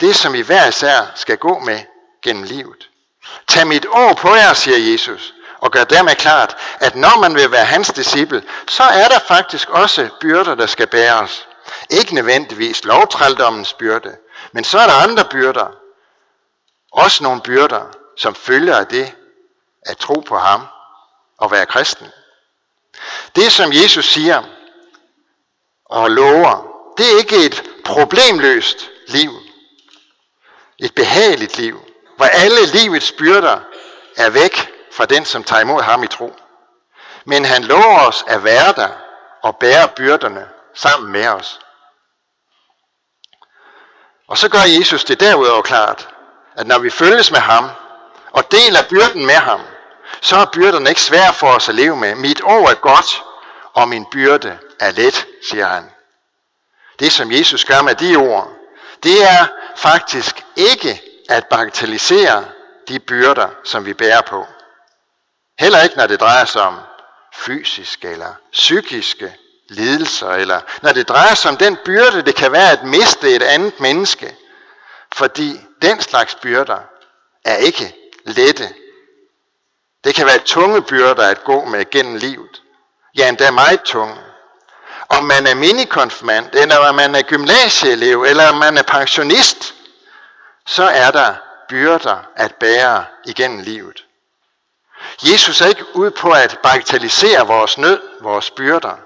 Det, 0.00 0.16
som 0.16 0.32
vi 0.32 0.40
hver 0.40 0.68
især 0.68 1.12
skal 1.14 1.38
gå 1.38 1.58
med 1.58 1.80
gennem 2.22 2.42
livet. 2.42 2.88
Tag 3.48 3.66
mit 3.66 3.86
ord 3.90 4.16
på 4.16 4.34
jer, 4.34 4.52
siger 4.52 4.92
Jesus, 4.92 5.34
og 5.60 5.70
gør 5.70 5.84
dermed 5.84 6.14
klart, 6.14 6.56
at 6.80 6.96
når 6.96 7.20
man 7.20 7.34
vil 7.34 7.50
være 7.50 7.64
hans 7.64 7.88
disciple, 7.88 8.42
så 8.68 8.82
er 8.82 9.08
der 9.08 9.18
faktisk 9.18 9.68
også 9.68 10.08
byrder, 10.20 10.54
der 10.54 10.66
skal 10.66 10.86
bæres. 10.86 11.48
Ikke 11.90 12.14
nødvendigvis 12.14 12.84
lovtrældommens 12.84 13.72
byrde, 13.72 14.16
men 14.52 14.64
så 14.64 14.78
er 14.78 14.86
der 14.86 14.94
andre 14.94 15.24
byrder. 15.24 15.66
Også 16.92 17.22
nogle 17.22 17.40
byrder, 17.40 17.82
som 18.16 18.34
følger 18.34 18.76
af 18.76 18.86
det 18.86 19.14
at 19.82 19.96
tro 19.96 20.20
på 20.20 20.38
ham 20.38 20.66
og 21.38 21.50
være 21.50 21.66
kristen. 21.66 22.06
Det, 23.36 23.52
som 23.52 23.72
Jesus 23.72 24.12
siger 24.12 24.42
og 25.84 26.10
lover, 26.10 26.66
det 26.98 27.12
er 27.12 27.18
ikke 27.18 27.46
et 27.46 27.62
problemløst 27.84 28.90
liv. 29.08 29.32
Et 30.78 30.94
behageligt 30.94 31.58
liv, 31.58 31.80
hvor 32.16 32.26
alle 32.26 32.66
livets 32.66 33.12
byrder 33.12 33.60
er 34.16 34.30
væk 34.30 34.70
fra 34.92 35.06
den, 35.06 35.24
som 35.24 35.44
tager 35.44 35.62
imod 35.62 35.82
ham 35.82 36.02
i 36.02 36.06
tro. 36.06 36.36
Men 37.24 37.44
han 37.44 37.64
lover 37.64 38.00
os 38.00 38.24
at 38.26 38.44
være 38.44 38.72
der 38.72 38.88
og 39.42 39.56
bære 39.56 39.88
byrderne 39.88 40.48
sammen 40.74 41.12
med 41.12 41.28
os. 41.28 41.60
Og 44.28 44.38
så 44.38 44.48
gør 44.48 44.78
Jesus 44.78 45.04
det 45.04 45.20
derudover 45.20 45.62
klart, 45.62 46.08
at 46.56 46.66
når 46.66 46.78
vi 46.78 46.90
følges 46.90 47.30
med 47.30 47.40
ham 47.40 47.70
og 48.32 48.50
deler 48.50 48.88
byrden 48.90 49.26
med 49.26 49.34
ham, 49.34 49.60
så 50.20 50.36
er 50.36 50.44
byrderne 50.44 50.88
ikke 50.88 51.00
svære 51.00 51.34
for 51.34 51.46
os 51.46 51.68
at 51.68 51.74
leve 51.74 51.96
med. 51.96 52.14
Mit 52.14 52.40
år 52.44 52.68
er 52.68 52.74
godt, 52.74 53.22
og 53.72 53.88
min 53.88 54.06
byrde 54.12 54.58
er 54.80 54.90
let, 54.90 55.26
siger 55.48 55.66
han. 55.66 55.90
Det 56.98 57.12
som 57.12 57.32
Jesus 57.32 57.64
gør 57.64 57.82
med 57.82 57.94
de 57.94 58.16
ord, 58.16 58.48
det 59.02 59.22
er 59.22 59.46
faktisk 59.76 60.44
ikke 60.56 61.02
at 61.28 61.46
bagatellisere 61.46 62.44
de 62.88 62.98
byrder, 62.98 63.48
som 63.64 63.86
vi 63.86 63.94
bærer 63.94 64.20
på. 64.20 64.46
Heller 65.58 65.82
ikke, 65.82 65.96
når 65.96 66.06
det 66.06 66.20
drejer 66.20 66.44
sig 66.44 66.62
om 66.62 66.78
fysiske 67.34 68.08
eller 68.10 68.34
psykiske 68.52 69.36
lidelser, 69.68 70.30
eller 70.30 70.60
når 70.82 70.92
det 70.92 71.08
drejer 71.08 71.34
sig 71.34 71.50
om 71.50 71.56
den 71.56 71.78
byrde, 71.84 72.22
det 72.22 72.34
kan 72.34 72.52
være 72.52 72.70
at 72.70 72.84
miste 72.84 73.30
et 73.30 73.42
andet 73.42 73.80
menneske. 73.80 74.36
Fordi 75.14 75.60
den 75.82 76.00
slags 76.00 76.34
byrder 76.34 76.78
er 77.44 77.56
ikke 77.56 77.96
lette. 78.24 78.74
Det 80.04 80.14
kan 80.14 80.26
være 80.26 80.38
tunge 80.38 80.82
byrder 80.82 81.28
at 81.28 81.44
gå 81.44 81.64
med 81.64 81.90
gennem 81.90 82.14
livet. 82.14 82.62
Ja, 83.16 83.28
endda 83.28 83.50
meget 83.50 83.82
tunge. 83.82 84.16
Om 85.08 85.24
man 85.24 85.46
er 85.46 85.54
minikonfirmand, 85.54 86.54
eller 86.54 86.76
om 86.76 86.94
man 86.94 87.14
er 87.14 87.22
gymnasieelev, 87.22 88.22
eller 88.22 88.48
om 88.48 88.56
man 88.56 88.78
er 88.78 88.82
pensionist, 88.82 89.74
så 90.66 90.84
er 90.84 91.10
der 91.10 91.34
byrder 91.68 92.16
at 92.36 92.54
bære 92.54 93.04
igennem 93.24 93.60
livet. 93.60 94.04
Jesus 95.22 95.60
er 95.60 95.66
ikke 95.66 95.96
ude 95.96 96.10
på 96.10 96.30
at 96.30 96.58
bagatellisere 96.62 97.46
vores 97.46 97.78
nød, 97.78 98.00
vores 98.20 98.50
byrder. 98.50 98.96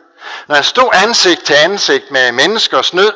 Når 0.46 0.54
han 0.54 0.64
stod 0.64 0.88
ansigt 0.92 1.44
til 1.44 1.54
ansigt 1.54 2.10
med 2.10 2.32
menneskers 2.32 2.94
nød, 2.94 3.12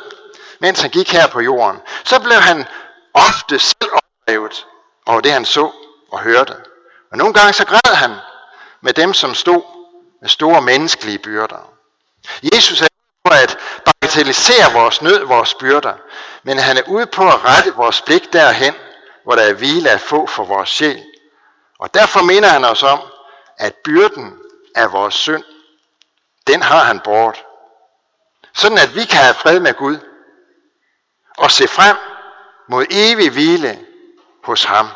mens 0.59 0.81
han 0.81 0.91
gik 0.91 1.13
her 1.13 1.27
på 1.27 1.41
jorden, 1.41 1.81
så 2.05 2.21
blev 2.21 2.39
han 2.39 2.67
ofte 3.15 3.59
selv 3.59 3.91
oplevet 3.93 4.67
over 5.07 5.21
det, 5.21 5.33
han 5.33 5.45
så 5.45 5.71
og 6.13 6.21
hørte. 6.21 6.55
Og 7.11 7.19
nogle 7.19 7.35
gange 7.35 7.53
så 7.53 7.65
græd 7.65 7.95
han 7.95 8.13
med 8.81 8.93
dem, 8.93 9.15
som 9.15 9.35
stod 9.35 9.63
med 10.21 10.29
store 10.29 10.63
menneskelige 10.63 11.19
byrder. 11.19 11.73
Jesus 12.43 12.81
er 12.83 12.87
på 13.25 13.31
at 13.31 13.59
bagatellisere 13.85 14.73
vores 14.73 15.03
nød, 15.03 15.25
vores 15.25 15.55
byrder, 15.55 15.95
men 16.43 16.59
han 16.59 16.77
er 16.77 16.83
ude 16.89 17.07
på 17.07 17.29
at 17.29 17.45
rette 17.45 17.75
vores 17.75 18.03
blik 18.03 18.33
derhen, 18.33 18.75
hvor 19.25 19.35
der 19.35 19.43
er 19.43 19.53
hvile 19.53 19.91
at 19.91 20.01
få 20.01 20.27
for 20.27 20.45
vores 20.45 20.69
sjæl. 20.69 21.05
Og 21.79 21.95
derfor 21.95 22.23
mener 22.23 22.49
han 22.49 22.65
os 22.65 22.83
om, 22.83 23.01
at 23.59 23.75
byrden 23.85 24.39
af 24.75 24.93
vores 24.93 25.15
synd, 25.15 25.45
den 26.47 26.63
har 26.63 26.85
han 26.85 27.01
bort. 27.01 27.45
Sådan 28.55 28.79
at 28.79 28.95
vi 28.95 29.05
kan 29.05 29.19
have 29.19 29.35
fred 29.35 29.61
med 29.61 29.75
Gud 29.75 29.99
og 31.39 31.51
se 31.51 31.69
frem 31.69 31.97
mod 32.69 32.87
evig 32.91 33.31
hvile 33.31 33.87
hos 34.45 34.65
ham. 34.65 34.89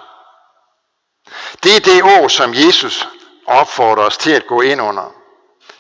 Det 1.62 1.76
er 1.76 1.80
det 1.80 2.02
ord, 2.02 2.30
som 2.30 2.54
Jesus 2.54 3.09
opfordrer 3.47 4.04
os 4.04 4.18
til 4.18 4.30
at 4.30 4.47
gå 4.47 4.61
ind 4.61 4.83
under. 4.83 5.15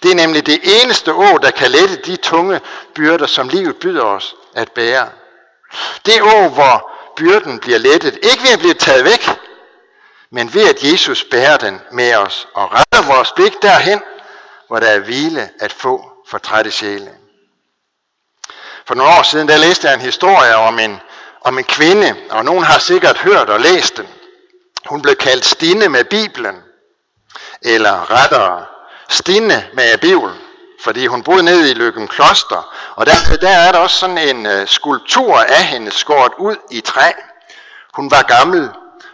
Det 0.02 0.10
er 0.10 0.14
nemlig 0.14 0.46
det 0.46 0.60
eneste 0.82 1.12
å, 1.12 1.38
der 1.42 1.50
kan 1.50 1.70
lette 1.70 1.96
de 1.96 2.16
tunge 2.16 2.60
byrder, 2.94 3.26
som 3.26 3.48
livet 3.48 3.76
byder 3.76 4.04
os 4.04 4.34
at 4.54 4.72
bære. 4.72 5.08
Det 6.06 6.22
å, 6.22 6.48
hvor 6.48 6.90
byrden 7.16 7.58
bliver 7.60 7.78
lettet, 7.78 8.18
ikke 8.22 8.42
ved 8.42 8.52
at 8.52 8.58
blive 8.58 8.74
taget 8.74 9.04
væk, 9.04 9.30
men 10.30 10.54
ved 10.54 10.68
at 10.68 10.82
Jesus 10.82 11.24
bærer 11.24 11.56
den 11.56 11.80
med 11.92 12.14
os 12.16 12.48
og 12.54 12.72
retter 12.72 13.14
vores 13.14 13.32
blik 13.32 13.62
derhen, 13.62 14.02
hvor 14.68 14.80
der 14.80 14.86
er 14.86 14.98
hvile 14.98 15.50
at 15.60 15.72
få 15.72 16.10
for 16.28 16.38
trætte 16.38 16.70
sjæle. 16.70 17.10
For 18.86 18.94
nogle 18.94 19.12
år 19.18 19.22
siden, 19.22 19.48
der 19.48 19.56
læste 19.56 19.88
jeg 19.88 19.94
en 19.94 20.00
historie 20.00 20.56
om 20.56 20.78
en, 20.78 21.00
om 21.40 21.58
en 21.58 21.64
kvinde, 21.64 22.16
og 22.30 22.44
nogen 22.44 22.64
har 22.64 22.78
sikkert 22.78 23.18
hørt 23.18 23.50
og 23.50 23.60
læst 23.60 23.96
den. 23.96 24.08
Hun 24.86 25.02
blev 25.02 25.16
kaldt 25.16 25.44
Stine 25.44 25.88
med 25.88 26.04
Bibelen, 26.04 26.56
eller 27.62 28.10
rettere 28.10 28.66
Stine 29.08 29.66
med 29.72 29.98
Bibel, 29.98 30.30
fordi 30.80 31.06
hun 31.06 31.22
boede 31.22 31.42
nede 31.42 31.70
i 31.70 31.74
Løkken 31.74 32.08
Kloster, 32.08 32.74
og 32.94 33.06
der, 33.06 33.12
der 33.40 33.48
er 33.48 33.72
der 33.72 33.78
også 33.78 33.96
sådan 33.96 34.18
en 34.18 34.46
øh, 34.46 34.68
skulptur 34.68 35.38
af 35.38 35.64
hende 35.64 35.90
skåret 35.90 36.32
ud 36.38 36.56
i 36.70 36.80
træ. 36.80 37.12
Hun 37.94 38.10
var 38.10 38.22
gammel 38.22 38.70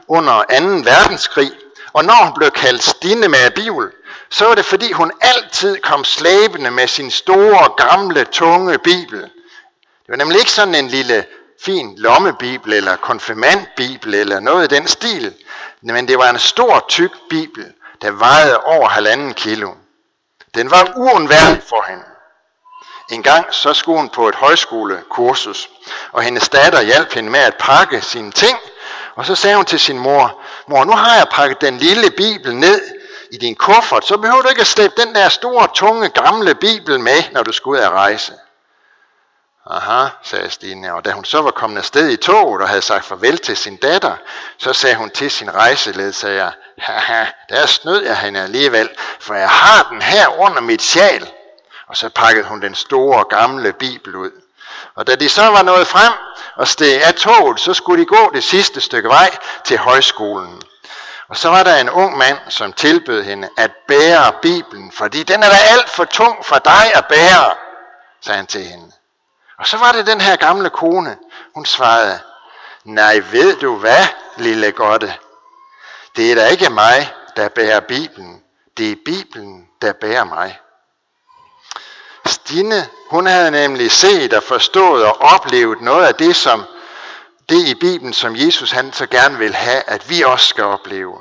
under 0.08 0.42
2. 0.58 0.64
verdenskrig, 0.90 1.50
og 1.92 2.04
når 2.04 2.24
hun 2.24 2.34
blev 2.34 2.50
kaldt 2.50 2.84
Stine 2.84 3.28
med 3.28 3.50
Bibel, 3.50 3.90
så 4.30 4.44
var 4.44 4.54
det 4.54 4.64
fordi 4.64 4.92
hun 4.92 5.12
altid 5.20 5.76
kom 5.76 6.04
slæbende 6.04 6.70
med 6.70 6.88
sin 6.88 7.10
store, 7.10 7.86
gamle, 7.86 8.24
tunge 8.24 8.78
bibel. 8.78 9.20
Det 9.20 10.08
var 10.08 10.16
nemlig 10.16 10.38
ikke 10.38 10.50
sådan 10.50 10.74
en 10.74 10.88
lille 10.88 11.24
fin 11.64 11.94
lommebibel 11.96 12.72
eller 12.72 12.96
konfirmandbibel 12.96 14.14
eller 14.14 14.40
noget 14.40 14.72
i 14.72 14.74
den 14.74 14.88
stil, 14.88 15.34
men 15.80 16.08
det 16.08 16.18
var 16.18 16.30
en 16.30 16.38
stor, 16.38 16.84
tyk 16.88 17.10
bibel, 17.30 17.72
der 18.02 18.10
vejede 18.10 18.58
over 18.58 18.88
halvanden 18.88 19.34
kilo. 19.34 19.74
Den 20.54 20.70
var 20.70 20.92
uundværlig 20.96 21.62
for 21.68 21.84
hende. 21.88 22.04
En 23.10 23.22
gang 23.22 23.54
så 23.54 23.72
skulle 23.74 23.98
hun 23.98 24.08
på 24.08 24.28
et 24.28 24.34
højskolekursus, 24.34 25.70
og 26.12 26.22
hendes 26.22 26.48
datter 26.48 26.82
hjalp 26.82 27.12
hende 27.12 27.30
med 27.30 27.40
at 27.40 27.54
pakke 27.58 28.00
sine 28.00 28.32
ting, 28.32 28.58
og 29.14 29.26
så 29.26 29.34
sagde 29.34 29.56
hun 29.56 29.64
til 29.64 29.80
sin 29.80 29.98
mor, 29.98 30.40
mor, 30.66 30.84
nu 30.84 30.92
har 30.92 31.16
jeg 31.16 31.26
pakket 31.30 31.60
den 31.60 31.78
lille 31.78 32.10
bibel 32.10 32.56
ned 32.56 32.80
i 33.32 33.36
din 33.36 33.54
kuffert, 33.54 34.06
så 34.06 34.16
behøver 34.16 34.42
du 34.42 34.48
ikke 34.48 34.60
at 34.60 34.66
slæbe 34.66 34.94
den 34.96 35.14
der 35.14 35.28
store, 35.28 35.68
tunge, 35.74 36.08
gamle 36.08 36.54
bibel 36.54 37.00
med, 37.00 37.32
når 37.32 37.42
du 37.42 37.52
skal 37.52 37.70
ud 37.70 37.78
at 37.78 37.90
rejse. 37.90 38.32
Aha, 39.66 40.08
sagde 40.22 40.50
Stine, 40.50 40.94
og 40.94 41.04
da 41.04 41.10
hun 41.10 41.24
så 41.24 41.42
var 41.42 41.50
kommet 41.50 41.78
afsted 41.78 42.10
i 42.10 42.16
toget 42.16 42.62
og 42.62 42.68
havde 42.68 42.82
sagt 42.82 43.04
farvel 43.04 43.38
til 43.38 43.56
sin 43.56 43.76
datter, 43.76 44.16
så 44.58 44.72
sagde 44.72 44.96
hun 44.96 45.10
til 45.10 45.30
sin 45.30 45.54
rejseledsager, 45.54 46.50
haha, 46.78 47.24
der 47.48 47.66
snød 47.66 48.04
jeg 48.04 48.18
hende 48.18 48.40
alligevel, 48.40 48.88
for 49.20 49.34
jeg 49.34 49.50
har 49.50 49.88
den 49.90 50.02
her 50.02 50.40
under 50.40 50.60
mit 50.60 50.82
sjal. 50.82 51.30
Og 51.88 51.96
så 51.96 52.08
pakkede 52.08 52.44
hun 52.44 52.62
den 52.62 52.74
store 52.74 53.24
gamle 53.24 53.72
bibel 53.72 54.16
ud. 54.16 54.30
Og 54.94 55.06
da 55.06 55.14
de 55.14 55.28
så 55.28 55.42
var 55.42 55.62
nået 55.62 55.86
frem 55.86 56.12
og 56.56 56.68
steg 56.68 57.02
af 57.02 57.14
toget, 57.14 57.60
så 57.60 57.74
skulle 57.74 58.02
de 58.02 58.06
gå 58.06 58.30
det 58.34 58.44
sidste 58.44 58.80
stykke 58.80 59.08
vej 59.08 59.36
til 59.64 59.78
højskolen. 59.78 60.62
Og 61.28 61.36
så 61.36 61.48
var 61.48 61.62
der 61.62 61.76
en 61.76 61.90
ung 61.90 62.16
mand, 62.16 62.38
som 62.48 62.72
tilbød 62.72 63.22
hende 63.22 63.48
at 63.58 63.70
bære 63.88 64.32
Bibelen, 64.42 64.92
fordi 64.92 65.22
den 65.22 65.42
er 65.42 65.48
da 65.48 65.58
alt 65.70 65.90
for 65.90 66.04
tung 66.04 66.44
for 66.44 66.58
dig 66.58 66.94
at 66.94 67.06
bære, 67.06 67.54
sagde 68.20 68.36
han 68.36 68.46
til 68.46 68.64
hende. 68.64 68.92
Og 69.58 69.66
så 69.66 69.76
var 69.76 69.92
det 69.92 70.06
den 70.06 70.20
her 70.20 70.36
gamle 70.36 70.70
kone. 70.70 71.16
Hun 71.54 71.64
svarede, 71.64 72.18
nej 72.84 73.18
ved 73.18 73.56
du 73.56 73.76
hvad, 73.76 74.06
lille 74.36 74.72
godte. 74.72 75.14
Det 76.16 76.30
er 76.30 76.34
da 76.34 76.46
ikke 76.46 76.70
mig, 76.70 77.12
der 77.36 77.48
bærer 77.48 77.80
Bibelen. 77.80 78.42
Det 78.76 78.92
er 78.92 78.96
Bibelen, 79.04 79.68
der 79.82 79.92
bærer 79.92 80.24
mig. 80.24 80.58
Stine, 82.26 82.88
hun 83.10 83.26
havde 83.26 83.50
nemlig 83.50 83.90
set 83.90 84.32
og 84.32 84.42
forstået 84.42 85.04
og 85.04 85.20
oplevet 85.20 85.80
noget 85.80 86.06
af 86.06 86.14
det, 86.14 86.36
som 86.36 86.64
det 87.48 87.68
i 87.68 87.74
Bibelen, 87.74 88.12
som 88.12 88.36
Jesus 88.36 88.70
han 88.70 88.92
så 88.92 89.06
gerne 89.06 89.38
vil 89.38 89.54
have, 89.54 89.82
at 89.86 90.10
vi 90.10 90.22
også 90.22 90.46
skal 90.46 90.64
opleve. 90.64 91.18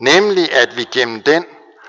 Nemlig 0.00 0.52
at 0.52 0.76
vi 0.76 0.84
gennem 0.84 1.22
den 1.22 1.46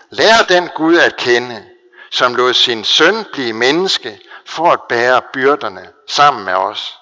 lærer 0.10 0.44
den 0.50 0.70
Gud 0.76 0.98
at 0.98 1.18
kende, 1.18 1.66
som 2.12 2.36
lod 2.36 2.54
sin 2.54 2.84
søn 2.84 3.26
blive 3.34 3.54
menneske 3.54 4.20
for 4.46 4.72
at 4.72 4.82
bære 4.90 5.22
byrderne 5.34 5.92
sammen 6.08 6.46
med 6.46 6.54
os. 6.54 7.00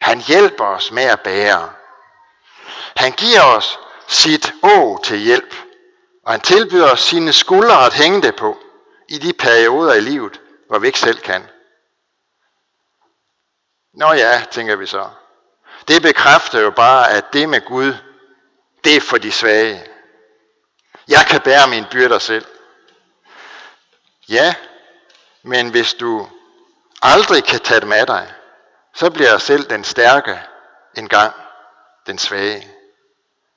Han 0.00 0.20
hjælper 0.20 0.64
os 0.64 0.90
med 0.90 1.02
at 1.02 1.20
bære. 1.20 1.72
Han 2.96 3.12
giver 3.12 3.42
os 3.42 3.78
sit 4.08 4.52
å 4.62 5.00
til 5.04 5.18
hjælp, 5.18 5.54
og 6.24 6.32
han 6.32 6.40
tilbyder 6.40 6.92
os 6.92 7.00
sine 7.00 7.32
skuldre 7.32 7.86
at 7.86 7.94
hænge 7.94 8.22
det 8.22 8.36
på 8.36 8.58
i 9.08 9.18
de 9.18 9.32
perioder 9.32 9.94
i 9.94 10.00
livet, 10.00 10.40
hvor 10.68 10.78
vi 10.78 10.86
ikke 10.86 10.98
selv 10.98 11.18
kan. 11.18 11.48
Nå 13.94 14.12
ja, 14.12 14.44
tænker 14.50 14.76
vi 14.76 14.86
så. 14.86 15.10
Det 15.88 16.02
bekræfter 16.02 16.60
jo 16.60 16.70
bare, 16.70 17.10
at 17.10 17.32
det 17.32 17.48
med 17.48 17.60
Gud, 17.66 17.94
det 18.84 18.96
er 18.96 19.00
for 19.00 19.18
de 19.18 19.32
svage. 19.32 19.86
Jeg 21.08 21.26
kan 21.30 21.40
bære 21.40 21.68
mine 21.68 21.86
byrder 21.90 22.18
selv. 22.18 22.46
Ja, 24.28 24.54
men 25.42 25.70
hvis 25.70 25.94
du 25.94 26.28
aldrig 27.02 27.44
kan 27.44 27.60
tage 27.60 27.80
dem 27.80 27.92
af 27.92 28.06
dig, 28.06 28.34
så 28.94 29.10
bliver 29.10 29.38
selv 29.38 29.70
den 29.70 29.84
stærke 29.84 30.40
en 30.96 31.08
gang 31.08 31.34
den 32.06 32.18
svage. 32.18 32.68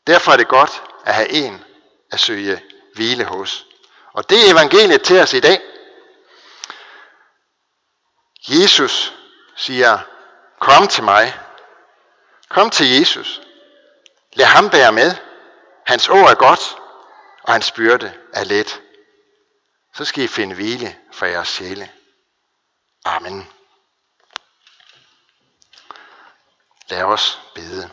Derfor 0.08 0.32
er 0.32 0.38
det 0.38 0.48
godt 0.48 0.84
at 1.06 1.14
have 1.14 1.30
en 1.30 1.64
at 2.12 2.20
søge 2.20 2.64
hvile 2.96 3.26
hos. 3.26 3.66
Og 4.14 4.30
det 4.30 4.38
er 4.48 4.52
evangeliet 4.52 5.02
til 5.02 5.20
os 5.20 5.34
i 5.34 5.40
dag. 5.40 5.62
Jesus 8.48 9.14
siger, 9.56 10.00
kom 10.60 10.88
til 10.88 11.04
mig. 11.04 11.40
Kom 12.50 12.70
til 12.70 13.00
Jesus. 13.00 13.42
Lad 14.34 14.46
ham 14.46 14.70
bære 14.70 14.92
med. 14.92 15.16
Hans 15.86 16.10
ord 16.10 16.30
er 16.30 16.36
godt, 16.36 16.78
og 17.44 17.54
hans 17.54 17.72
byrde 17.72 18.14
er 18.34 18.44
let. 18.44 18.82
Så 19.94 20.06
skal 20.06 20.24
I 20.24 20.28
finde 20.28 20.56
hvile 20.56 20.96
for 21.12 21.26
jeres 21.26 21.48
sjæle. 21.48 21.90
Amen. 23.06 23.48
Lad 26.90 27.04
os 27.04 27.40
bede. 27.56 27.90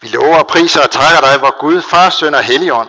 Vi 0.00 0.08
lover, 0.08 0.42
priser 0.42 0.82
og 0.82 0.90
takker 0.90 1.20
dig, 1.20 1.38
hvor 1.38 1.60
Gud, 1.60 1.82
Far, 1.82 2.10
Søn 2.10 2.34
og 2.34 2.42
Helligånd, 2.42 2.88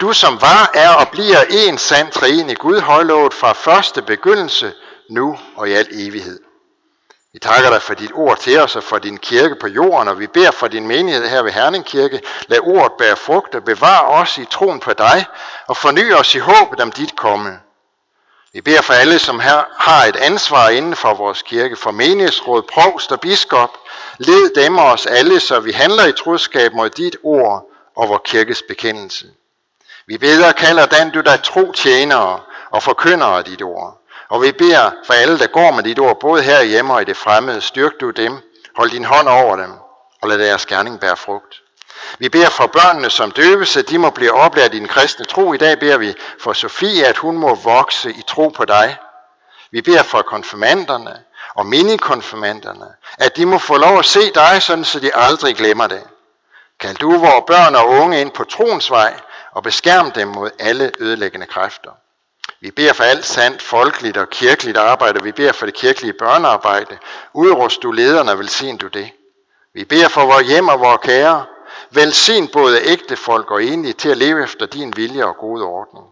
du 0.00 0.12
som 0.12 0.40
var, 0.40 0.70
er 0.74 0.94
og 0.94 1.08
bliver 1.08 1.44
en 1.50 1.78
sand 1.78 2.12
træen 2.12 2.50
i 2.50 2.54
Gud 2.54 2.80
højlovet 2.80 3.34
fra 3.34 3.52
første 3.52 4.02
begyndelse, 4.02 4.72
nu 5.10 5.38
og 5.56 5.68
i 5.68 5.72
al 5.72 5.88
evighed. 5.90 6.40
Vi 7.32 7.38
takker 7.38 7.70
dig 7.70 7.82
for 7.82 7.94
dit 7.94 8.12
ord 8.14 8.38
til 8.38 8.58
os 8.58 8.76
og 8.76 8.82
for 8.82 8.98
din 8.98 9.18
kirke 9.18 9.54
på 9.54 9.66
jorden, 9.66 10.08
og 10.08 10.18
vi 10.18 10.26
beder 10.26 10.50
for 10.50 10.68
din 10.68 10.86
menighed 10.86 11.28
her 11.28 11.42
ved 11.42 11.52
Herning 11.52 11.84
Kirke. 11.84 12.20
Lad 12.46 12.58
ordet 12.62 12.92
bære 12.98 13.16
frugt 13.16 13.54
og 13.54 13.64
bevar 13.64 14.00
os 14.00 14.38
i 14.38 14.44
troen 14.44 14.80
på 14.80 14.92
dig, 14.92 15.26
og 15.66 15.76
forny 15.76 16.12
os 16.14 16.34
i 16.34 16.38
håbet 16.38 16.80
om 16.80 16.92
dit 16.92 17.16
komme. 17.16 17.60
Vi 18.52 18.60
beder 18.60 18.82
for 18.82 18.94
alle, 18.94 19.18
som 19.18 19.40
her 19.40 19.64
har 19.78 20.04
et 20.04 20.16
ansvar 20.16 20.68
inden 20.68 20.96
for 20.96 21.14
vores 21.14 21.42
kirke, 21.42 21.76
for 21.76 21.90
menighedsråd, 21.90 22.62
provst 22.62 23.12
og 23.12 23.20
biskop. 23.20 23.70
Led 24.18 24.54
dem 24.54 24.78
og 24.78 24.84
os 24.84 25.06
alle, 25.06 25.40
så 25.40 25.60
vi 25.60 25.72
handler 25.72 26.06
i 26.06 26.12
troskab 26.12 26.72
mod 26.72 26.90
dit 26.90 27.16
ord 27.22 27.70
og 27.96 28.08
vores 28.08 28.22
kirkes 28.24 28.62
bekendelse. 28.62 29.26
Vi 30.06 30.18
beder 30.18 30.48
og 30.48 30.54
kalder 30.54 30.86
den, 30.86 31.10
du 31.10 31.20
der 31.20 31.36
tro 31.36 31.72
tjenere 31.72 32.40
og 32.70 32.82
forkyndere 32.82 33.38
af 33.38 33.44
dit 33.44 33.62
ord. 33.62 34.02
Og 34.28 34.42
vi 34.42 34.52
beder 34.52 34.90
for 35.06 35.14
alle, 35.14 35.38
der 35.38 35.46
går 35.46 35.70
med 35.70 35.82
dit 35.82 35.98
ord, 35.98 36.20
både 36.20 36.42
her 36.42 36.62
hjemme 36.62 36.94
og 36.94 37.02
i 37.02 37.04
det 37.04 37.16
fremmede, 37.16 37.60
styrk 37.60 37.92
du 38.00 38.10
dem, 38.10 38.38
hold 38.76 38.90
din 38.90 39.04
hånd 39.04 39.28
over 39.28 39.56
dem, 39.56 39.72
og 40.22 40.28
lad 40.28 40.38
deres 40.38 40.66
gerning 40.66 41.00
bære 41.00 41.16
frugt. 41.16 41.62
Vi 42.18 42.28
beder 42.28 42.50
for 42.50 42.66
børnene 42.66 43.10
som 43.10 43.30
døbes, 43.30 43.76
at 43.76 43.88
de 43.88 43.98
må 43.98 44.10
blive 44.10 44.32
oplært 44.32 44.74
i 44.74 44.78
den 44.78 44.88
kristne 44.88 45.24
tro. 45.24 45.54
I 45.54 45.56
dag 45.56 45.78
beder 45.78 45.98
vi 45.98 46.14
for 46.40 46.52
Sofie, 46.52 47.06
at 47.06 47.16
hun 47.16 47.36
må 47.36 47.54
vokse 47.54 48.10
i 48.10 48.22
tro 48.26 48.48
på 48.48 48.64
dig. 48.64 48.96
Vi 49.70 49.82
beder 49.82 50.02
for 50.02 50.22
konfirmanderne 50.22 51.18
og 51.54 51.66
minikonfirmanderne, 51.66 52.86
at 53.18 53.36
de 53.36 53.46
må 53.46 53.58
få 53.58 53.76
lov 53.76 53.98
at 53.98 54.04
se 54.04 54.32
dig, 54.34 54.62
sådan 54.62 54.84
så 54.84 55.00
de 55.00 55.14
aldrig 55.14 55.56
glemmer 55.56 55.86
det. 55.86 56.02
Kald 56.80 56.96
du 56.96 57.18
vores 57.18 57.44
børn 57.46 57.74
og 57.74 57.88
unge 57.88 58.20
ind 58.20 58.30
på 58.30 58.44
troens 58.44 58.90
vej, 58.90 59.14
og 59.52 59.62
beskærm 59.62 60.10
dem 60.10 60.28
mod 60.28 60.50
alle 60.58 60.92
ødelæggende 61.00 61.46
kræfter. 61.46 61.90
Vi 62.60 62.70
beder 62.70 62.92
for 62.92 63.04
alt 63.04 63.26
sandt, 63.26 63.62
folkeligt 63.62 64.16
og 64.16 64.30
kirkeligt 64.30 64.76
arbejde. 64.76 65.22
Vi 65.22 65.32
beder 65.32 65.52
for 65.52 65.66
det 65.66 65.74
kirkelige 65.74 66.12
børnearbejde. 66.12 66.98
Udrust 67.32 67.82
du 67.82 67.92
lederne 67.92 68.38
velsign 68.38 68.76
du 68.76 68.86
det. 68.86 69.10
Vi 69.74 69.84
beder 69.84 70.08
for 70.08 70.26
vores 70.26 70.46
hjem 70.46 70.68
og 70.68 70.80
vores 70.80 71.00
kære. 71.02 71.44
Velsign 71.90 72.48
både 72.48 72.82
ægte 72.84 73.16
folk 73.16 73.50
og 73.50 73.64
enlige 73.64 73.92
til 73.92 74.08
at 74.08 74.16
leve 74.16 74.42
efter 74.42 74.66
din 74.66 74.92
vilje 74.96 75.24
og 75.24 75.36
gode 75.36 75.64
ordning. 75.64 76.06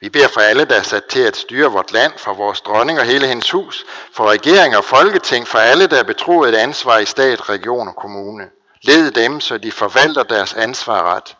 Vi 0.00 0.08
beder 0.08 0.28
for 0.28 0.40
alle, 0.40 0.64
der 0.64 0.74
er 0.74 0.82
sat 0.82 1.04
til 1.04 1.20
at 1.20 1.36
styre 1.36 1.72
vort 1.72 1.92
land, 1.92 2.12
for 2.16 2.34
vores 2.34 2.60
dronning 2.60 3.00
og 3.00 3.04
hele 3.04 3.26
hendes 3.26 3.50
hus, 3.50 3.84
for 4.14 4.30
regering 4.30 4.76
og 4.76 4.84
folketing, 4.84 5.48
for 5.48 5.58
alle, 5.58 5.86
der 5.86 5.98
er 5.98 6.02
betroet 6.02 6.48
et 6.48 6.58
ansvar 6.58 6.98
i 6.98 7.04
stat, 7.04 7.48
region 7.48 7.88
og 7.88 7.96
kommune. 7.96 8.44
Led 8.82 9.10
dem, 9.10 9.40
så 9.40 9.58
de 9.58 9.72
forvalter 9.72 10.22
deres 10.22 10.54
ansvar 10.54 11.14
ret. 11.14 11.36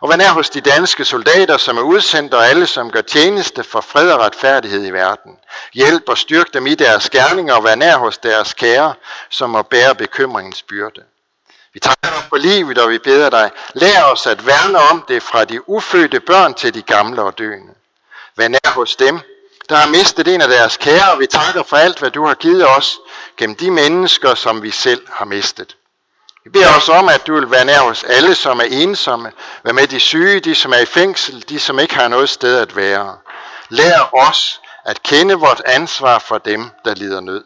Og 0.00 0.08
vær 0.08 0.16
nær 0.16 0.30
hos 0.30 0.50
de 0.50 0.60
danske 0.60 1.04
soldater, 1.04 1.56
som 1.56 1.78
er 1.78 1.82
udsendt, 1.82 2.34
og 2.34 2.46
alle, 2.46 2.66
som 2.66 2.90
gør 2.90 3.00
tjeneste 3.00 3.64
for 3.64 3.80
fred 3.80 4.10
og 4.10 4.20
retfærdighed 4.20 4.86
i 4.86 4.90
verden. 4.90 5.32
Hjælp 5.74 6.08
og 6.08 6.18
styrk 6.18 6.54
dem 6.54 6.66
i 6.66 6.74
deres 6.74 7.10
gerninger, 7.10 7.54
og 7.54 7.64
vær 7.64 7.74
nær 7.74 7.96
hos 7.96 8.18
deres 8.18 8.54
kære, 8.54 8.94
som 9.30 9.50
må 9.50 9.62
bære 9.62 9.94
bekymringens 9.94 10.62
byrde. 10.62 11.02
Vi 11.74 11.80
takker 11.80 12.08
dig 12.08 12.24
for 12.28 12.36
livet, 12.36 12.78
og 12.78 12.90
vi 12.90 12.98
beder 12.98 13.30
dig, 13.30 13.50
lær 13.74 14.02
os 14.02 14.26
at 14.26 14.46
værne 14.46 14.78
om 14.78 15.04
det 15.08 15.22
fra 15.22 15.44
de 15.44 15.68
ufødte 15.68 16.20
børn 16.20 16.54
til 16.54 16.74
de 16.74 16.82
gamle 16.82 17.22
og 17.22 17.38
døende. 17.38 17.74
Vær 18.36 18.48
nær 18.48 18.74
hos 18.74 18.96
dem, 18.96 19.20
der 19.68 19.76
har 19.76 19.88
mistet 19.88 20.28
en 20.28 20.40
af 20.40 20.48
deres 20.48 20.76
kære, 20.76 21.12
og 21.12 21.20
vi 21.20 21.26
takker 21.26 21.62
for 21.62 21.76
alt, 21.76 21.98
hvad 21.98 22.10
du 22.10 22.26
har 22.26 22.34
givet 22.34 22.68
os 22.68 22.98
gennem 23.36 23.56
de 23.56 23.70
mennesker, 23.70 24.34
som 24.34 24.62
vi 24.62 24.70
selv 24.70 25.06
har 25.12 25.24
mistet. 25.24 25.76
Vi 26.44 26.50
beder 26.50 26.76
os 26.76 26.88
om, 26.88 27.08
at 27.08 27.26
du 27.26 27.34
vil 27.34 27.50
være 27.50 27.64
nær 27.64 27.80
hos 27.80 28.04
alle, 28.04 28.34
som 28.34 28.58
er 28.58 28.64
ensomme, 28.64 29.32
vær 29.64 29.72
med 29.72 29.86
de 29.86 30.00
syge, 30.00 30.40
de 30.40 30.54
som 30.54 30.72
er 30.72 30.78
i 30.78 30.86
fængsel, 30.86 31.44
de 31.48 31.60
som 31.60 31.78
ikke 31.78 31.94
har 31.94 32.08
noget 32.08 32.28
sted 32.28 32.58
at 32.58 32.76
være. 32.76 33.16
Lær 33.68 34.14
os 34.14 34.60
at 34.84 35.02
kende 35.02 35.34
vort 35.34 35.62
ansvar 35.64 36.18
for 36.18 36.38
dem, 36.38 36.70
der 36.84 36.94
lider 36.94 37.20
nød. 37.20 37.44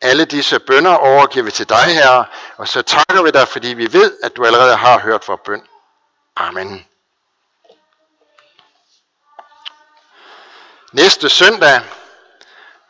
Alle 0.00 0.24
disse 0.24 0.58
bønder 0.58 0.94
overgiver 0.94 1.44
vi 1.44 1.50
til 1.50 1.68
dig, 1.68 1.84
Herre, 1.84 2.24
og 2.56 2.68
så 2.68 2.82
takker 2.82 3.22
vi 3.22 3.30
dig, 3.30 3.48
fordi 3.48 3.68
vi 3.68 3.92
ved, 3.92 4.12
at 4.22 4.36
du 4.36 4.44
allerede 4.44 4.76
har 4.76 4.98
hørt 4.98 5.28
vores 5.28 5.40
bøn. 5.44 5.62
Amen. 6.36 6.86
Næste 10.92 11.28
søndag, 11.28 11.80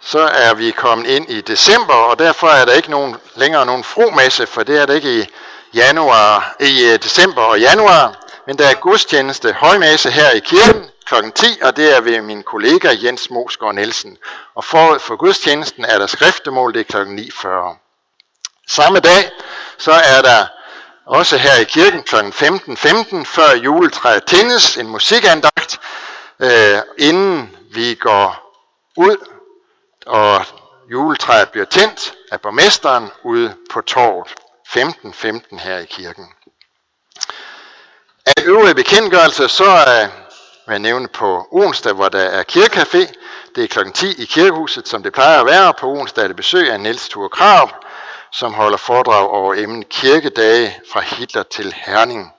så 0.00 0.18
er 0.18 0.54
vi 0.54 0.70
kommet 0.70 1.06
ind 1.06 1.30
i 1.30 1.40
december, 1.40 1.94
og 1.94 2.18
derfor 2.18 2.48
er 2.48 2.64
der 2.64 2.72
ikke 2.72 2.90
nogen, 2.90 3.16
længere 3.34 3.66
nogen 3.66 3.84
fromesse, 3.84 4.46
for 4.46 4.62
det 4.62 4.80
er 4.80 4.86
det 4.86 4.94
ikke 4.94 5.20
i, 5.20 5.26
januar, 5.74 6.56
i 6.60 6.84
øh, 6.84 7.02
december 7.02 7.42
og 7.42 7.60
januar, 7.60 8.14
men 8.46 8.58
der 8.58 8.68
er 8.68 8.74
gudstjeneste 8.74 9.52
højmesse 9.52 10.10
her 10.10 10.30
i 10.30 10.38
kirken 10.38 10.90
kl. 11.06 11.14
10, 11.34 11.46
og 11.62 11.76
det 11.76 11.96
er 11.96 12.00
ved 12.00 12.20
min 12.20 12.42
kollega 12.42 12.94
Jens 13.02 13.30
Mosgaard 13.30 13.74
Nielsen. 13.74 14.18
Og 14.54 14.64
forud 14.64 14.98
for 14.98 15.16
gudstjenesten 15.16 15.84
er 15.84 15.98
der 15.98 16.06
skriftemål, 16.06 16.74
det 16.74 16.80
er 16.80 17.04
kl. 17.04 17.20
9.40. 17.46 17.76
Samme 18.68 19.00
dag, 19.00 19.30
så 19.78 19.92
er 19.92 20.22
der 20.22 20.46
også 21.06 21.36
her 21.36 21.54
i 21.60 21.64
kirken 21.64 22.02
kl. 22.02 22.16
15.15, 22.16 22.76
15, 22.76 23.26
før 23.26 23.54
juletræet 23.54 24.24
tændes, 24.24 24.76
en 24.76 24.86
musikandagt, 24.86 25.80
øh, 26.40 26.78
inden 26.98 27.56
vi 27.70 27.94
går 27.94 28.46
ud 28.96 29.16
og 30.06 30.44
juletræet 30.90 31.48
bliver 31.48 31.66
tændt 31.66 32.14
af 32.32 32.40
borgmesteren 32.40 33.10
ude 33.22 33.54
på 33.70 33.80
torvet 33.80 34.28
15.15 34.68 35.12
15 35.12 35.58
her 35.58 35.78
i 35.78 35.84
kirken. 35.84 36.26
Af 38.26 38.42
øvrige 38.44 38.74
bekendtgørelser, 38.74 39.46
så 39.46 39.64
er, 39.64 40.08
vil 40.66 40.72
jeg 40.72 40.78
nævne 40.78 41.08
på 41.08 41.48
onsdag, 41.50 41.92
hvor 41.92 42.08
der 42.08 42.18
er 42.18 42.42
kirkecafé. 42.52 43.12
Det 43.54 43.64
er 43.64 43.68
kl. 43.68 43.90
10 43.94 44.22
i 44.22 44.24
kirkehuset, 44.24 44.88
som 44.88 45.02
det 45.02 45.12
plejer 45.12 45.40
at 45.40 45.46
være. 45.46 45.74
På 45.74 45.86
onsdag 45.86 46.22
er 46.22 46.26
det 46.26 46.36
besøg 46.36 46.70
af 46.70 46.80
Niels 46.80 47.08
Thur 47.08 47.28
Krav, 47.28 47.70
som 48.32 48.54
holder 48.54 48.78
foredrag 48.78 49.28
over 49.28 49.54
emnet 49.54 49.88
kirkedage 49.88 50.76
fra 50.92 51.00
Hitler 51.00 51.42
til 51.42 51.74
Herning. 51.76 52.32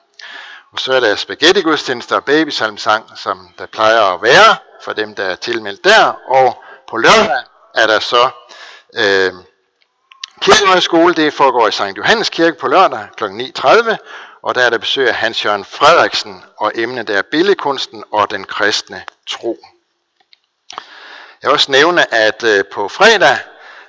Og 0.72 0.80
så 0.80 0.94
er 0.94 1.00
der 1.00 1.16
spaghetti-gudstjenester 1.16 2.16
og 2.16 2.24
babysalmsang, 2.24 3.12
som 3.16 3.50
der 3.58 3.66
plejer 3.66 4.02
at 4.02 4.22
være 4.22 4.56
for 4.84 4.94
dem, 4.94 5.16
der 5.16 5.24
er 5.24 5.36
tilmeldt 5.36 5.84
der. 5.84 6.06
Og 6.28 6.64
på 6.90 6.98
lørdag 6.98 7.44
er 7.76 7.88
der 7.88 8.00
så 8.00 8.30
øh, 8.96 9.34
Kirkehøjskole, 10.42 11.14
Det 11.14 11.34
foregår 11.34 11.68
i 11.68 11.72
St. 11.72 11.98
Johannes 11.98 12.30
Kirke 12.30 12.60
på 12.60 12.68
lørdag 12.68 13.08
kl. 13.18 13.24
9.30. 13.24 13.96
Og 14.48 14.56
der 14.56 14.62
er 14.62 14.70
der 14.70 14.78
besøg 14.78 15.08
af 15.08 15.16
Hans 15.16 15.46
Jørgen 15.46 15.66
Frederiksen, 15.66 16.44
og 16.58 16.72
emnet 16.76 17.10
er 17.10 17.22
billedkunsten 17.22 18.04
og 18.12 18.32
den 18.32 18.44
kristne 18.44 19.04
tro. 19.28 19.66
Jeg 21.42 21.48
vil 21.48 21.52
også 21.52 21.72
nævne, 21.72 22.14
at 22.14 22.44
øh, 22.44 22.64
på 22.74 22.88
fredag 22.88 23.38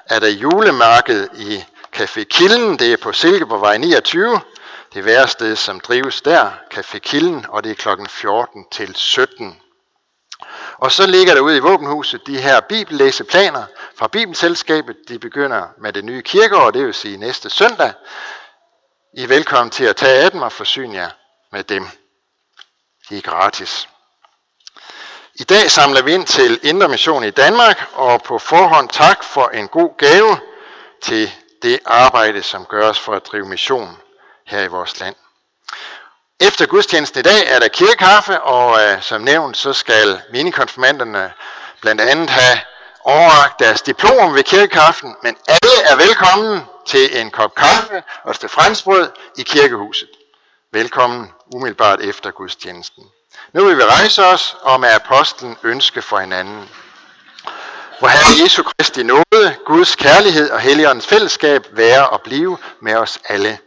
er 0.07 0.19
der 0.19 0.29
julemarked 0.29 1.29
i 1.35 1.65
Café 1.97 2.23
Kilden. 2.25 2.79
Det 2.79 2.93
er 2.93 2.97
på 2.97 3.13
Silkeborgvej 3.13 3.77
29. 3.77 4.41
Det 4.95 5.05
værested, 5.05 5.57
som 5.57 5.81
drives 5.81 6.23
der, 6.23 6.51
Café 6.75 6.99
Kilden, 6.99 7.47
og 7.49 7.65
det 7.65 7.71
er 7.71 7.97
kl. 7.97 8.07
14 8.09 8.65
til 8.71 8.95
17. 8.95 9.61
Og 10.79 10.93
så 10.93 11.07
ligger 11.07 11.35
der 11.35 11.41
ude 11.41 11.57
i 11.57 11.61
våbenhuset 11.61 12.27
de 12.27 12.41
her 12.41 12.61
bibellæseplaner 12.61 13.65
fra 13.97 14.09
Bibelselskabet. 14.09 14.97
De 15.09 15.19
begynder 15.19 15.63
med 15.77 15.93
det 15.93 16.05
nye 16.05 16.23
kirkeår, 16.23 16.71
det 16.71 16.87
vil 16.87 16.95
sige 16.95 17.17
næste 17.17 17.51
søndag. 17.51 17.93
I 19.13 19.23
er 19.23 19.27
velkommen 19.27 19.71
til 19.71 19.85
at 19.85 19.97
tage 19.97 20.25
af 20.25 20.31
dem 20.31 20.43
og 20.43 20.53
forsyne 20.53 20.95
jer 20.95 21.11
med 21.53 21.65
dem. 21.65 21.89
De 23.09 23.17
er 23.19 23.21
gratis. 23.21 23.89
I 25.35 25.45
dag 25.45 25.71
samler 25.71 26.03
vi 26.03 26.15
ind 26.15 26.27
til 26.27 26.61
Indre 26.63 26.89
Mission 26.89 27.25
i 27.25 27.31
Danmark, 27.31 27.89
og 27.93 28.23
på 28.23 28.39
forhånd 28.39 28.89
tak 28.89 29.25
for 29.25 29.49
en 29.49 29.69
god 29.69 29.99
gave 29.99 30.41
til 31.03 31.31
det 31.63 31.81
arbejde, 31.85 32.43
som 32.43 32.65
gøres 32.65 32.99
for 32.99 33.15
at 33.15 33.27
drive 33.27 33.49
mission 33.49 33.97
her 34.47 34.63
i 34.63 34.67
vores 34.67 35.01
land. 35.01 35.17
Efter 36.41 36.67
gudstjenesten 36.67 37.21
i 37.21 37.23
dag 37.23 37.47
er 37.47 37.59
der 37.59 37.69
kirkekaffe, 37.69 38.41
og 38.41 38.83
øh, 38.83 39.03
som 39.03 39.21
nævnt, 39.23 39.57
så 39.57 39.73
skal 39.73 40.23
minikonfirmanderne 40.33 41.33
blandt 41.81 42.01
andet 42.01 42.31
have 42.31 42.59
overragt 43.05 43.59
deres 43.59 43.83
diplom 43.83 44.35
ved 44.35 44.43
kirkekaffen, 44.43 45.17
men 45.23 45.37
alle 45.49 45.83
er 45.85 45.97
velkommen 45.97 46.63
til 46.87 47.21
en 47.21 47.31
kop 47.31 47.55
kaffe 47.55 48.03
og 48.25 48.31
et 48.31 48.51
franskbrød 48.51 49.11
i 49.37 49.43
kirkehuset. 49.43 50.09
Velkommen 50.73 51.33
umiddelbart 51.55 52.01
efter 52.01 52.31
gudstjenesten. 52.31 53.05
Nu 53.53 53.65
vil 53.65 53.77
vi 53.77 53.83
rejse 53.83 54.27
os 54.27 54.57
og 54.63 54.81
med 54.81 54.89
apostlen 54.89 55.57
ønske 55.63 56.03
for 56.03 56.19
hinanden. 56.19 56.69
Hvor 57.99 58.09
Herre 58.09 58.43
Jesu 58.43 58.63
Kristi 58.63 59.03
nåde, 59.03 59.57
Guds 59.67 59.97
kærlighed 59.97 60.51
og 60.51 60.61
Helligåndens 60.61 61.07
fællesskab 61.07 61.67
være 61.73 62.09
og 62.09 62.23
blive 62.23 62.59
med 62.81 62.97
os 62.97 63.19
alle. 63.25 63.59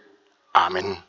Amen. 0.53 1.03